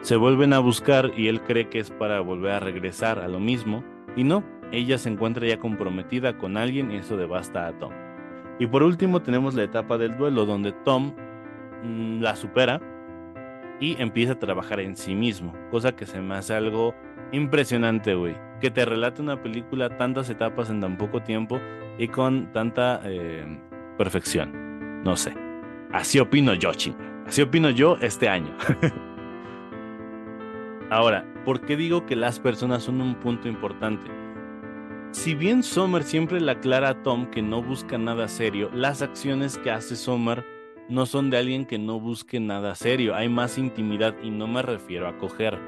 [0.00, 3.38] Se vuelven a buscar y él cree que es para volver a regresar a lo
[3.38, 3.84] mismo.
[4.16, 8.07] Y no, ella se encuentra ya comprometida con alguien y eso devasta a Tom.
[8.58, 11.14] Y por último tenemos la etapa del duelo donde Tom
[11.84, 12.80] mm, la supera
[13.80, 16.94] y empieza a trabajar en sí mismo, cosa que se me hace algo
[17.32, 18.36] impresionante, güey.
[18.60, 21.60] Que te relate una película tantas etapas en tan poco tiempo
[21.96, 23.46] y con tanta eh,
[23.96, 25.02] perfección.
[25.04, 25.32] No sé.
[25.92, 26.96] Así opino yo, ching.
[27.26, 28.52] Así opino yo este año.
[30.90, 34.17] Ahora, ¿por qué digo que las personas son un punto importante?
[35.10, 39.56] Si bien Sommer siempre le aclara a Tom que no busca nada serio, las acciones
[39.56, 40.44] que hace Sommer
[40.90, 43.14] no son de alguien que no busque nada serio.
[43.14, 45.58] Hay más intimidad y no me refiero a coger,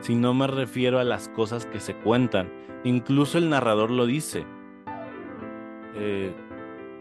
[0.00, 2.50] sino me refiero a las cosas que se cuentan.
[2.84, 4.46] Incluso el narrador lo dice.
[5.94, 6.32] Eh,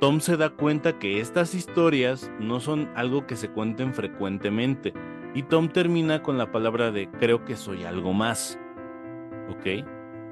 [0.01, 4.93] Tom se da cuenta que estas historias no son algo que se cuenten frecuentemente
[5.33, 8.59] y Tom termina con la palabra de creo que soy algo más.
[9.49, 9.85] ¿Ok?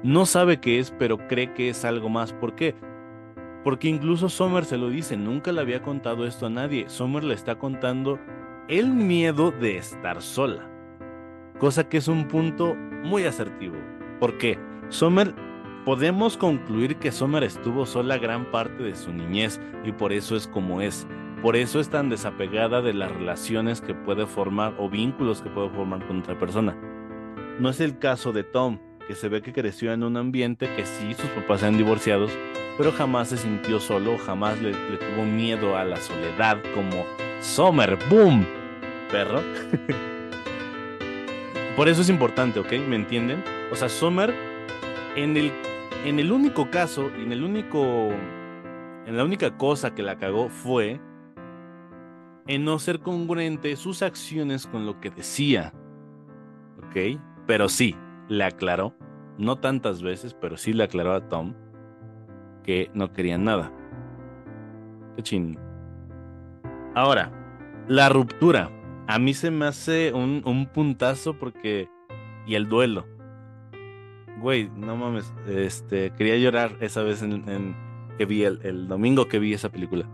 [0.04, 2.32] No sabe qué es, pero cree que es algo más.
[2.32, 2.76] ¿Por qué?
[3.64, 6.88] Porque incluso Sommer se lo dice, nunca le había contado esto a nadie.
[6.88, 8.20] Sommer le está contando
[8.68, 10.70] el miedo de estar sola.
[11.58, 13.76] Cosa que es un punto muy asertivo.
[14.20, 14.58] ¿Por qué?
[14.90, 15.34] Sommer
[15.84, 20.46] Podemos concluir que Sommer estuvo sola gran parte de su niñez y por eso es
[20.46, 21.06] como es.
[21.42, 25.68] Por eso es tan desapegada de las relaciones que puede formar o vínculos que puede
[25.68, 26.74] formar con otra persona.
[27.60, 30.86] No es el caso de Tom, que se ve que creció en un ambiente que
[30.86, 32.30] sí, sus papás eran divorciados,
[32.76, 37.04] pero jamás se sintió solo, jamás le, tuvo miedo a la soledad como
[37.40, 37.98] Sommer.
[38.08, 38.46] ¡Boom!
[39.10, 39.42] Perro.
[41.76, 42.72] Por eso es importante, ¿ok?
[42.88, 43.44] ¿Me entienden?
[43.70, 44.34] O sea, Sommer
[45.16, 45.52] en el
[46.04, 48.10] en el único caso, en el único,
[49.06, 51.00] en la única cosa que la cagó fue
[52.46, 55.72] en no ser congruente sus acciones con lo que decía.
[56.78, 57.18] ¿Ok?
[57.46, 57.96] Pero sí,
[58.28, 58.94] le aclaró,
[59.38, 61.54] no tantas veces, pero sí le aclaró a Tom
[62.62, 63.72] que no querían nada.
[65.16, 65.58] Qué ching.
[66.94, 67.30] Ahora,
[67.88, 68.70] la ruptura.
[69.06, 71.88] A mí se me hace un, un puntazo porque.
[72.46, 73.06] Y el duelo.
[74.40, 75.32] Güey, no mames.
[75.46, 77.76] Este, quería llorar esa vez en,
[78.18, 80.08] que vi el, el domingo que vi esa película.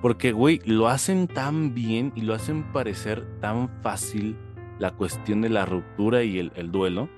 [0.00, 4.36] Porque, güey, lo hacen tan bien y lo hacen parecer tan fácil
[4.78, 7.08] la cuestión de la ruptura y el, el duelo.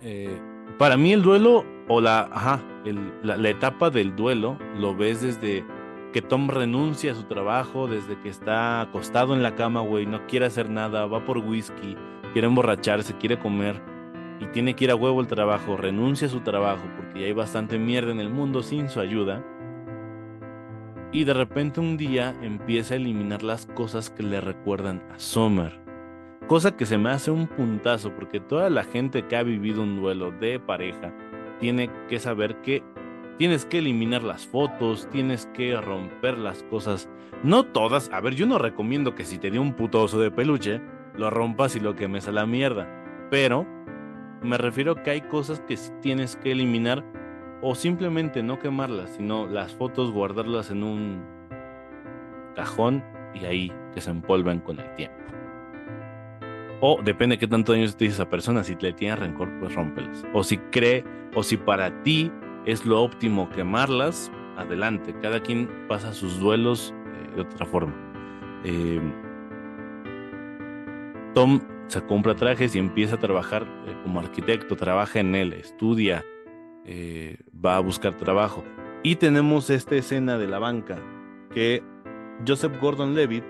[0.00, 0.38] Eh,
[0.78, 2.60] para mí el duelo o la, ajá,
[3.22, 5.64] la, etapa del duelo lo ves desde
[6.12, 10.26] que Tom renuncia a su trabajo, desde que está acostado en la cama, güey, no
[10.26, 11.96] quiere hacer nada, va por whisky,
[12.32, 13.80] quiere emborracharse, quiere comer
[14.40, 17.32] y tiene que ir a huevo el trabajo, renuncia a su trabajo porque ya hay
[17.32, 19.44] bastante mierda en el mundo sin su ayuda
[21.12, 25.85] y de repente un día empieza a eliminar las cosas que le recuerdan a Summer.
[26.46, 30.00] Cosa que se me hace un puntazo porque toda la gente que ha vivido un
[30.00, 31.12] duelo de pareja
[31.58, 32.84] tiene que saber que
[33.36, 37.08] tienes que eliminar las fotos, tienes que romper las cosas.
[37.42, 40.30] No todas, a ver, yo no recomiendo que si te dio un puto oso de
[40.30, 40.80] peluche,
[41.16, 42.88] lo rompas y lo quemes a la mierda.
[43.28, 43.66] Pero
[44.40, 47.04] me refiero que hay cosas que tienes que eliminar
[47.60, 51.24] o simplemente no quemarlas, sino las fotos guardarlas en un
[52.54, 53.02] cajón
[53.34, 55.35] y ahí que se empolven con el tiempo.
[56.80, 59.74] O depende de qué tanto daño te dice esa persona, si le tiene rencor, pues
[59.74, 60.24] rómpelas.
[60.34, 62.30] O si cree, o si para ti
[62.66, 65.14] es lo óptimo quemarlas, adelante.
[65.22, 67.94] Cada quien pasa sus duelos eh, de otra forma.
[68.64, 69.00] Eh,
[71.34, 76.24] Tom se compra trajes y empieza a trabajar eh, como arquitecto, trabaja en él, estudia,
[77.64, 78.64] va a buscar trabajo.
[79.02, 80.98] Y tenemos esta escena de la banca
[81.52, 81.82] que
[82.46, 83.44] Joseph Gordon-Levitt,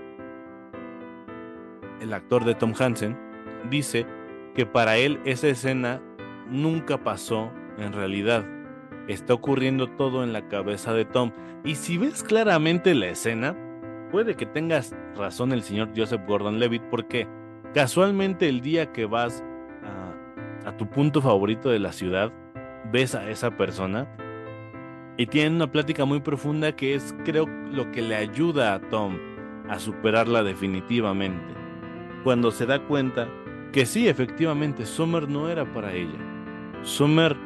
[2.00, 3.18] el actor de Tom Hansen,
[3.70, 4.06] dice
[4.54, 6.00] que para él esa escena
[6.48, 8.44] nunca pasó en realidad.
[9.08, 11.32] Está ocurriendo todo en la cabeza de Tom.
[11.64, 13.56] Y si ves claramente la escena,
[14.10, 17.28] puede que tengas razón el señor Joseph Gordon-Levitt porque
[17.74, 19.44] casualmente el día que vas
[19.84, 22.32] a, a tu punto favorito de la ciudad,
[22.90, 24.08] ves a esa persona
[25.16, 29.18] y tienen una plática muy profunda que es creo lo que le ayuda a Tom
[29.68, 31.55] a superarla definitivamente.
[32.26, 33.28] Cuando se da cuenta
[33.72, 36.18] que sí, efectivamente, Summer no era para ella.
[36.82, 37.36] Summer,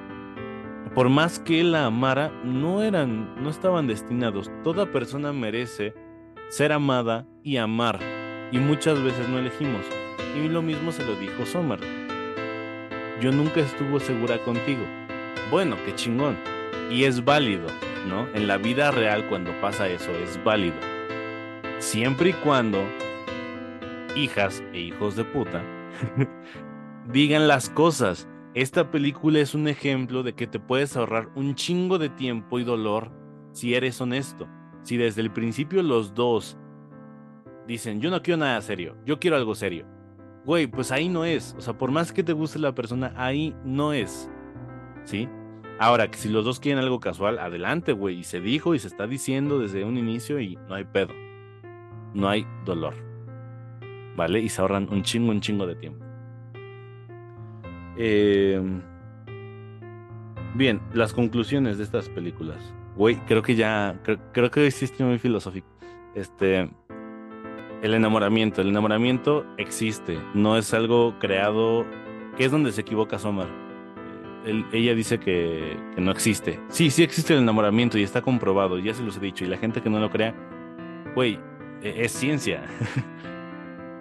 [0.95, 4.51] por más que él la amara, no eran, no estaban destinados.
[4.65, 5.93] Toda persona merece
[6.49, 7.99] ser amada y amar.
[8.53, 9.85] Y muchas veces no elegimos.
[10.35, 11.81] Y lo mismo se lo dijo Summer.
[13.21, 14.81] Yo nunca estuve segura contigo
[15.51, 16.39] bueno, qué chingón.
[16.91, 17.67] Y es válido,
[18.09, 18.29] ¿no?
[18.33, 20.79] En la vida real cuando pasa eso es válido.
[21.81, 22.83] Siempre y cuando
[24.17, 25.63] hijas e hijos de puta
[27.13, 28.29] digan las cosas.
[28.55, 32.65] Esta película es un ejemplo de que te puedes ahorrar un chingo de tiempo y
[32.65, 33.13] dolor
[33.53, 34.49] si eres honesto.
[34.83, 36.59] Si desde el principio los dos
[37.67, 39.87] dicen, yo no quiero nada serio, yo quiero algo serio.
[40.45, 41.55] Güey, pues ahí no es.
[41.59, 44.29] O sea, por más que te guste la persona, ahí no es.
[45.05, 45.29] ¿Sí?
[45.79, 48.19] Ahora, que si los dos quieren algo casual, adelante, güey.
[48.19, 51.15] Y se dijo y se está diciendo desde un inicio y no hay pedo.
[52.15, 53.10] No hay dolor.
[54.17, 54.41] ¿Vale?
[54.41, 56.05] Y se ahorran un chingo, un chingo de tiempo.
[57.97, 58.61] Eh...
[60.55, 62.75] Bien, las conclusiones de estas películas.
[62.97, 64.01] Güey, creo que ya.
[64.33, 65.69] Creo, que existe muy filosófico.
[66.15, 66.69] Este.
[67.83, 68.61] El enamoramiento.
[68.61, 70.19] El enamoramiento existe.
[70.35, 71.87] No es algo creado.
[72.37, 73.49] Que es donde se equivoca Somar
[74.45, 76.59] ella dice que, no existe.
[76.69, 79.45] Sí, sí existe el enamoramiento y está comprobado, ya se los he dicho.
[79.45, 80.35] Y la gente que no lo crea,
[81.15, 81.39] güey,
[81.83, 82.63] e, es ciencia.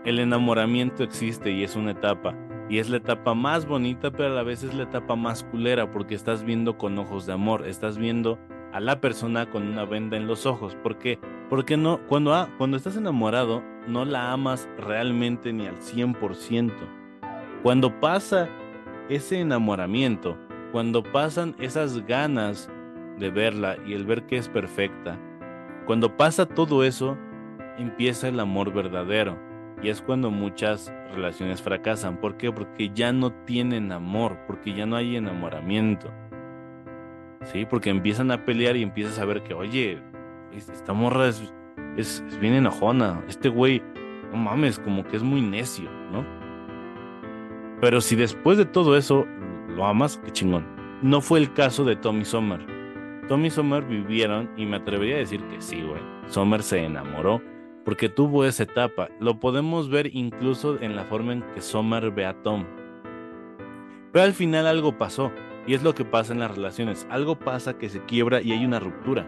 [0.05, 2.35] el enamoramiento existe y es una etapa.
[2.69, 5.89] Y es la etapa más bonita, pero a la vez es la etapa más culera
[5.91, 8.37] porque estás viendo con ojos de amor, estás viendo
[8.71, 10.75] a la persona con una venda en los ojos.
[10.75, 11.19] ¿Por qué?
[11.49, 16.71] Porque no, cuando, ah, cuando estás enamorado, no la amas realmente ni al 100%.
[17.63, 18.47] Cuando pasa
[19.09, 20.37] ese enamoramiento,
[20.71, 22.69] cuando pasan esas ganas
[23.17, 25.19] de verla y el ver que es perfecta,
[25.87, 27.17] cuando pasa todo eso,
[27.79, 29.48] empieza el amor verdadero.
[29.81, 32.17] Y es cuando muchas relaciones fracasan.
[32.17, 32.51] ¿Por qué?
[32.51, 36.11] Porque ya no tienen amor, porque ya no hay enamoramiento.
[37.43, 40.01] Sí, porque empiezan a pelear y empiezas a ver que, oye,
[40.51, 41.53] esta morra es,
[41.95, 43.23] es, es bien enojona.
[43.29, 43.81] Este güey,
[44.31, 46.25] no mames, como que es muy necio, ¿no?
[47.79, 49.25] Pero si después de todo eso
[49.69, 50.65] lo amas, qué chingón.
[51.01, 52.59] No fue el caso de Tommy Sommer.
[53.29, 56.01] Tommy Sommer vivieron, y me atrevería a decir que sí, güey.
[56.27, 57.41] Sommer se enamoró
[57.89, 59.09] porque tuvo esa etapa.
[59.19, 62.63] Lo podemos ver incluso en la forma en que Sommer ve a Tom.
[64.11, 65.31] Pero al final algo pasó,
[65.65, 67.07] y es lo que pasa en las relaciones.
[67.09, 69.27] Algo pasa que se quiebra y hay una ruptura.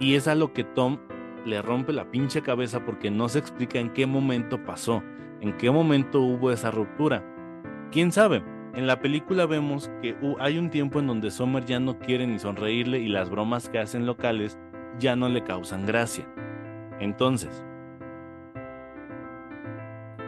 [0.00, 0.96] Y es a lo que Tom
[1.44, 5.02] le rompe la pinche cabeza porque no se explica en qué momento pasó,
[5.42, 7.22] en qué momento hubo esa ruptura.
[7.92, 8.42] ¿Quién sabe?
[8.72, 12.38] En la película vemos que hay un tiempo en donde Sommer ya no quiere ni
[12.38, 14.56] sonreírle y las bromas que hacen locales
[14.98, 16.26] ya no le causan gracia.
[17.00, 17.64] Entonces,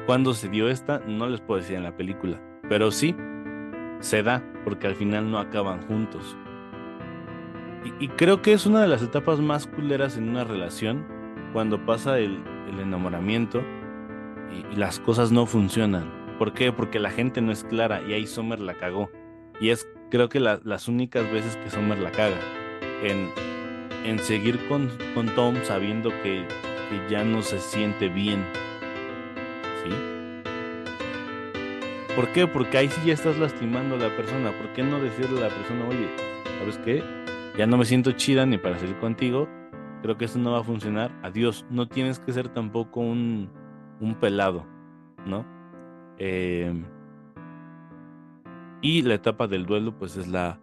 [0.06, 3.14] cuando se dio esta, no les puedo decir en la película, pero sí,
[4.00, 6.36] se da, porque al final no acaban juntos.
[8.00, 11.06] Y, creo que es una de las etapas más culeras en una relación,
[11.52, 12.42] cuando pasa el,
[12.80, 13.62] enamoramiento
[14.52, 16.10] y, las cosas no funcionan.
[16.38, 16.72] ¿Por qué?
[16.72, 19.10] Porque la gente no es clara y ahí Sommer la cagó.
[19.60, 22.38] Y es creo que las únicas veces que Sommer la caga.
[23.02, 23.30] En,
[24.04, 26.46] en seguir con, con Tom sabiendo que,
[26.88, 28.44] que, ya no se siente bien.
[29.84, 29.90] ¿Sí?
[32.14, 32.46] ¿Por qué?
[32.46, 34.52] Porque ahí sí ya estás lastimando a la persona.
[34.52, 36.08] ¿Por qué no decirle a la persona, oye,
[36.58, 37.02] ¿sabes qué?
[37.56, 39.48] Ya no me siento chida ni para salir contigo.
[40.02, 41.10] Creo que eso no va a funcionar.
[41.22, 41.66] Adiós.
[41.70, 43.50] No tienes que ser tampoco un,
[44.00, 44.64] un pelado,
[45.26, 45.44] ¿no?
[46.18, 46.72] Eh,
[48.80, 50.60] y la etapa del duelo, pues es la,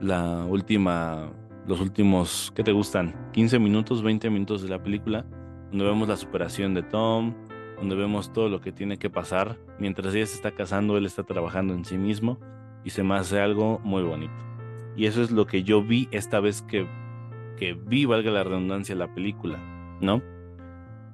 [0.00, 1.30] la última
[1.66, 3.30] los últimos, ¿qué te gustan?
[3.32, 5.24] 15 minutos, 20 minutos de la película,
[5.70, 7.34] donde vemos la superación de Tom,
[7.76, 9.58] donde vemos todo lo que tiene que pasar.
[9.78, 12.38] Mientras ella se está casando, él está trabajando en sí mismo
[12.84, 14.34] y se me hace algo muy bonito.
[14.96, 16.86] Y eso es lo que yo vi esta vez que,
[17.56, 19.58] que vi, valga la redundancia, la película,
[20.00, 20.22] ¿no?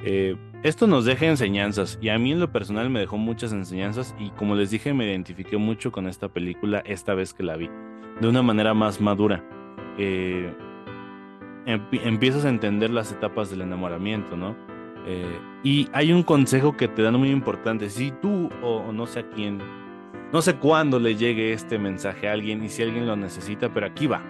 [0.04, 4.14] Eh, esto nos deja enseñanzas y a mí en lo personal me dejó muchas enseñanzas
[4.18, 7.70] y como les dije me identifiqué mucho con esta película esta vez que la vi,
[8.20, 9.44] de una manera más madura
[9.98, 10.54] eh,
[11.66, 14.56] empiezas a entender las etapas del enamoramiento, ¿no?
[15.06, 17.90] Eh, y hay un consejo que te dan muy importante.
[17.90, 19.58] Si tú o, no sé a quién,
[20.32, 23.86] no sé cuándo le llegue este mensaje a alguien y si alguien lo necesita, pero
[23.86, 24.22] aquí va.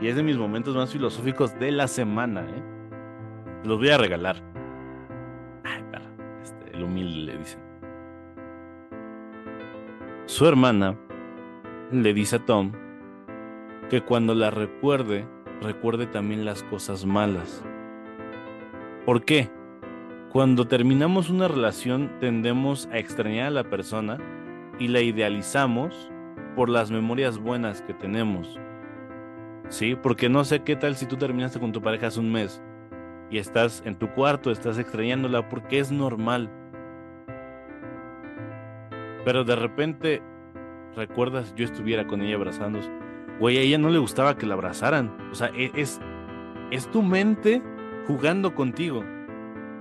[0.00, 2.62] Y es de mis momentos más filosóficos de la semana, ¿eh?
[3.64, 4.36] Los voy a regalar.
[5.64, 5.82] Ay,
[6.42, 7.58] este, el humilde le dice.
[10.26, 10.96] Su hermana
[11.90, 12.72] le dice a Tom
[13.88, 15.26] que cuando la recuerde,
[15.60, 17.64] recuerde también las cosas malas.
[19.04, 19.50] ¿Por qué?
[20.30, 24.18] Cuando terminamos una relación tendemos a extrañar a la persona
[24.78, 26.10] y la idealizamos
[26.56, 28.58] por las memorias buenas que tenemos.
[29.68, 29.96] ¿Sí?
[29.96, 32.62] Porque no sé qué tal si tú terminaste con tu pareja hace un mes
[33.30, 36.50] y estás en tu cuarto, estás extrañándola porque es normal.
[39.24, 40.22] Pero de repente
[40.94, 42.95] recuerdas yo estuviera con ella abrazándose
[43.38, 45.16] güey, a ella no le gustaba que la abrazaran.
[45.30, 46.00] O sea, e, es,
[46.70, 47.62] es tu mente
[48.06, 49.04] jugando contigo,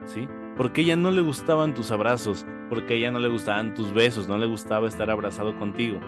[0.06, 0.28] ¿sí?
[0.58, 3.94] Porque a ella no le gustaban tus abrazos, porque a ella no le gustaban tus
[3.94, 6.00] besos, no le gustaba estar abrazado contigo.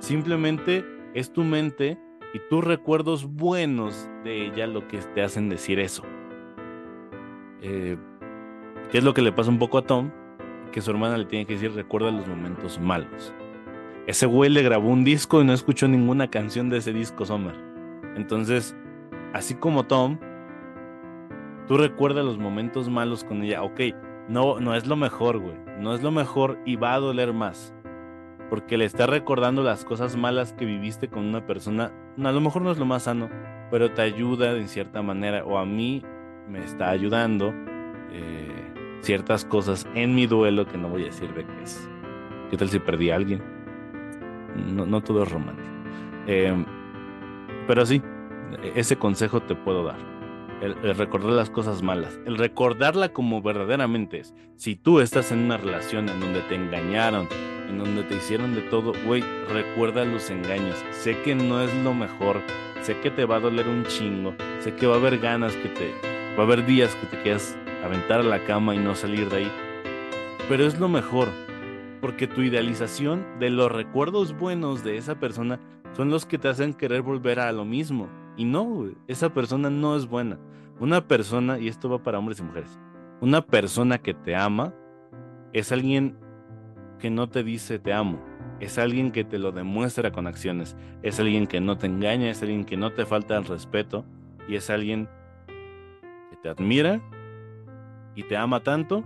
[0.00, 0.84] Simplemente
[1.14, 1.98] es tu mente
[2.34, 6.02] y tus recuerdos buenos de ella lo que te hacen decir eso.
[7.60, 7.96] Eh,
[8.90, 10.10] ¿Qué es lo que le pasa un poco a Tom?
[10.72, 13.32] Que su hermana le tiene que decir, recuerda los momentos malos.
[14.06, 17.54] Ese güey le grabó un disco y no escuchó ninguna canción de ese disco, Sommer.
[18.16, 18.76] Entonces,
[19.32, 20.18] así como Tom,
[21.68, 23.62] tú recuerdas los momentos malos con ella.
[23.62, 23.80] Ok,
[24.28, 25.56] no, no es lo mejor, güey.
[25.78, 27.72] No es lo mejor y va a doler más.
[28.50, 31.92] Porque le está recordando las cosas malas que viviste con una persona.
[32.20, 33.30] A lo mejor no es lo más sano,
[33.70, 35.44] pero te ayuda en cierta manera.
[35.44, 36.02] O a mí
[36.48, 37.54] me está ayudando
[38.10, 41.88] eh, ciertas cosas en mi duelo que no voy a decir de qué es.
[42.50, 43.61] ¿Qué tal si perdí a alguien?
[44.56, 45.68] No, todo es romántico.
[46.26, 46.64] Em,
[47.66, 48.02] pero sí,
[48.74, 50.12] ese consejo te puedo dar.
[50.60, 54.32] El, recordar las cosas malas, el recordarla como verdaderamente es.
[54.56, 57.28] Si tú estás en una relación en donde te engañaron,
[57.68, 60.76] en donde te hicieron de todo, güey, recuerda los engaños.
[60.92, 62.42] Sé que no es lo mejor,
[62.82, 65.68] sé que te va a doler un chingo, sé que va a haber ganas que
[65.68, 65.92] te,
[66.36, 69.38] va a haber días que te quieras aventar a la cama y no salir de
[69.38, 69.52] ahí,
[70.48, 71.28] pero es lo mejor
[72.02, 75.60] porque tu idealización de los recuerdos buenos de esa persona
[75.92, 78.08] son los que te hacen querer volver a lo mismo.
[78.36, 80.36] Y no, esa persona no es buena.
[80.80, 82.76] Una persona, y esto va para hombres y mujeres,
[83.20, 84.74] una persona que te ama
[85.52, 86.16] es alguien
[86.98, 88.18] que no te dice te amo,
[88.58, 92.42] es alguien que te lo demuestra con acciones, es alguien que no te engaña, es
[92.42, 94.04] alguien que no te falta el respeto
[94.48, 95.08] y es alguien
[96.30, 97.00] que te admira
[98.16, 99.04] y te ama tanto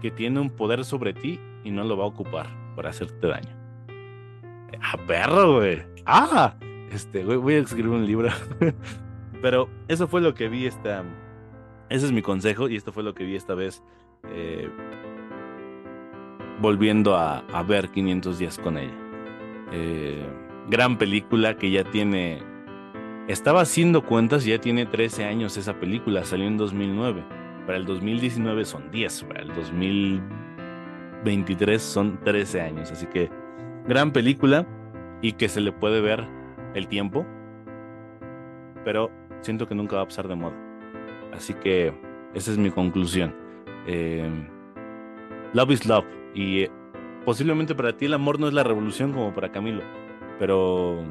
[0.00, 2.46] que tiene un poder sobre ti y no lo va a ocupar
[2.76, 3.56] para hacerte daño.
[4.80, 5.82] Ah, perro, güey.
[6.06, 6.54] Ah,
[6.92, 8.28] este, güey, voy a escribir un libro.
[9.42, 11.04] Pero eso fue lo que vi esta,
[11.88, 13.82] Ese es mi consejo y esto fue lo que vi esta vez
[14.30, 14.70] eh,
[16.60, 18.94] volviendo a, ver 500 días con ella.
[19.72, 20.26] Eh,
[20.68, 22.42] gran película que ya tiene...
[23.28, 27.24] Estaba haciendo cuentas y ya tiene 13 años esa película, salió en 2009.
[27.66, 29.48] Para el 2019 son 10, para el
[31.24, 32.90] 2023 son 13 años.
[32.92, 33.30] Así que
[33.86, 34.66] gran película
[35.22, 36.24] y que se le puede ver
[36.74, 37.26] el tiempo,
[38.84, 39.10] pero
[39.40, 40.56] siento que nunca va a pasar de moda.
[41.32, 41.92] Así que
[42.34, 43.34] esa es mi conclusión.
[43.86, 44.28] Eh,
[45.52, 46.04] love is love.
[46.34, 46.70] Y eh,
[47.24, 49.82] posiblemente para ti el amor no es la revolución como para Camilo,
[50.38, 51.02] pero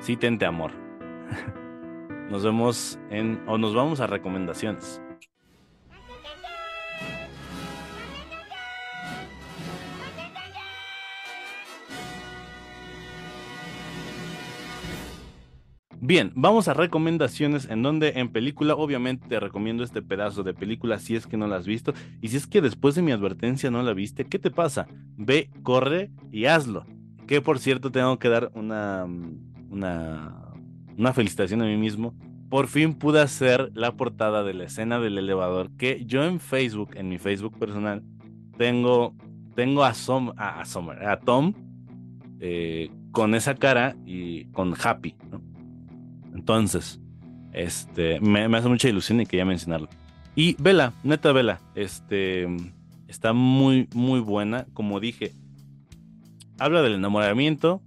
[0.00, 0.72] sí tente amor.
[2.30, 5.00] Nos vemos en, o nos vamos a recomendaciones.
[16.06, 21.00] Bien, vamos a recomendaciones en donde en película, obviamente te recomiendo este pedazo de película
[21.00, 23.72] si es que no la has visto y si es que después de mi advertencia
[23.72, 24.86] no la viste, ¿qué te pasa?
[25.16, 26.86] Ve, corre y hazlo.
[27.26, 29.04] Que por cierto tengo que dar una,
[29.68, 30.54] una,
[30.96, 32.14] una felicitación a mí mismo.
[32.50, 36.90] Por fin pude hacer la portada de la escena del elevador que yo en Facebook,
[36.94, 38.04] en mi Facebook personal,
[38.56, 39.12] tengo,
[39.56, 39.92] tengo a,
[40.36, 41.52] a, a Tom
[42.38, 45.55] eh, con esa cara y con Happy, ¿no?
[46.36, 47.00] Entonces,
[47.52, 49.88] este, me, hace mucha ilusión y quería mencionarlo.
[50.34, 52.46] Y Vela, neta Vela, este,
[53.08, 54.66] está muy, muy buena.
[54.74, 55.32] Como dije,
[56.58, 57.80] habla del enamoramiento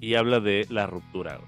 [0.00, 1.40] y habla de la ruptura.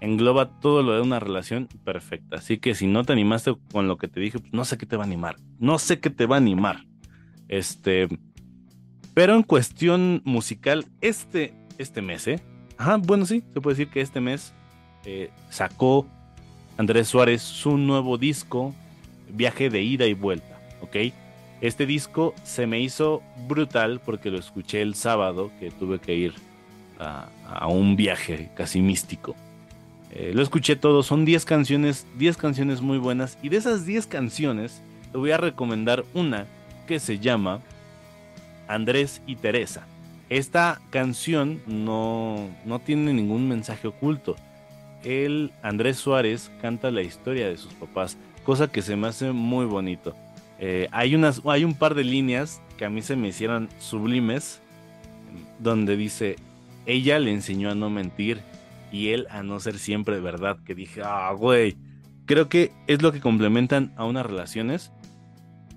[0.00, 2.36] Engloba todo lo de una relación perfecta.
[2.36, 4.84] Así que si no te animaste con lo que te dije, pues no sé qué
[4.84, 5.36] te va a animar.
[5.58, 6.84] No sé qué te va a animar.
[7.48, 8.06] Este,
[9.14, 12.40] pero en cuestión musical, este, este mes, ¿eh?
[12.76, 14.54] Ajá, bueno, sí, se puede decir que este mes
[15.10, 16.06] eh, sacó
[16.76, 18.74] Andrés Suárez su nuevo disco,
[19.30, 20.96] Viaje de ida y vuelta, ¿ok?
[21.62, 26.34] Este disco se me hizo brutal porque lo escuché el sábado que tuve que ir
[26.98, 27.28] a,
[27.68, 29.34] un viaje casi místico.
[30.10, 34.06] Eh, lo escuché todo, son 10 canciones, 10 canciones muy buenas y de esas 10
[34.06, 36.46] canciones te voy a recomendar una
[36.86, 37.60] que se llama
[38.66, 39.86] Andrés y Teresa.
[40.28, 44.36] Esta canción no, no tiene ningún mensaje oculto
[45.04, 49.66] el Andrés Suárez canta la historia de sus papás, cosa que se me hace muy
[49.66, 50.14] bonito.
[50.58, 54.60] Eh, hay, unas, hay un par de líneas que a mí se me hicieron sublimes,
[55.58, 56.36] donde dice,
[56.86, 58.40] ella le enseñó a no mentir
[58.90, 61.76] y él a no ser siempre verdad, que dije, ah, güey,
[62.26, 64.92] creo que es lo que complementan a unas relaciones.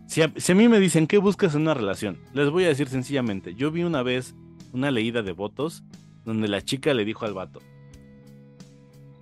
[0.07, 2.17] Si a, si a, mí me dicen, ¿qué buscas en una relación?
[2.33, 4.35] Les voy a decir sencillamente, yo vi una vez
[4.73, 5.83] una leída de votos
[6.25, 7.61] donde la chica le dijo al vato,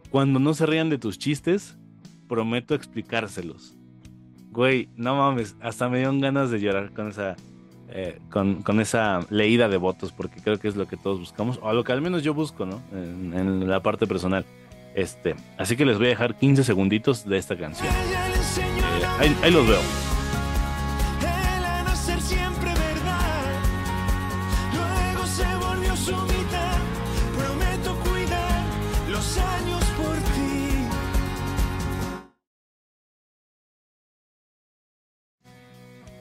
[0.10, 1.78] cuando no se rían de tus chistes,
[2.28, 3.76] prometo explicárselos.
[4.52, 7.36] Güey, no mames, hasta me dieron ganas de llorar con esa,
[7.90, 11.70] eh, con, esa leída de votos, porque creo que es lo que todos buscamos, o
[11.70, 12.82] a lo que al menos yo busco, ¿no?
[12.92, 14.46] En, la parte personal.
[14.96, 17.94] Este, así que les voy a dejar 15 segunditos de esta canción.
[19.22, 19.80] Eh, ahí los veo.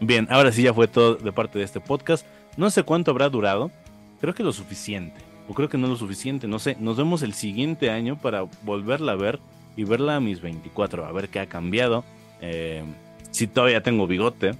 [0.09, 2.24] Bien, ahora sí ya fue todo de parte de este podcast.
[2.56, 3.70] No sé cuánto habrá durado.
[4.22, 5.20] Creo que lo suficiente.
[5.50, 6.48] O creo que no lo suficiente.
[6.48, 6.78] No sé.
[6.80, 9.38] Nos vemos el siguiente año para volverla a ver
[9.76, 11.04] y verla a mis 24.
[11.04, 12.06] A ver qué ha cambiado.
[12.40, 12.84] Eh,
[13.32, 14.54] si todavía tengo bigote.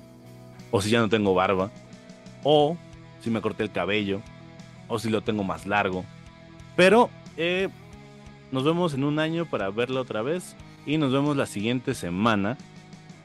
[0.71, 1.71] O si ya no tengo barba.
[2.45, 2.77] O
[3.23, 4.21] si me corté el cabello.
[4.87, 6.05] O si lo tengo más largo.
[6.77, 7.71] Pero eh,
[8.53, 10.57] nos vemos en un año para verla otra vez.
[10.85, 12.59] Y nos vemos la siguiente semana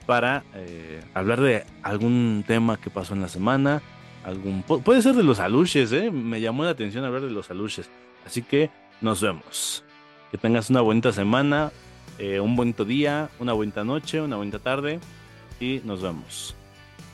[0.05, 3.81] para eh, hablar de algún tema que pasó en la semana.
[4.23, 6.09] Algún, puede ser de los aluches, ¿eh?
[6.09, 7.89] me llamó la atención hablar de los aluches.
[8.25, 8.69] Así que
[9.01, 9.83] nos vemos.
[10.31, 11.71] Que tengas una bonita semana,
[12.17, 14.99] eh, un bonito día, una bonita noche, una bonita tarde
[15.59, 16.55] y nos vemos.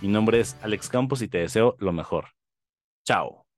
[0.02, 2.28] Mi nombre es Alex Campos y te deseo lo mejor.
[3.06, 3.49] Chao.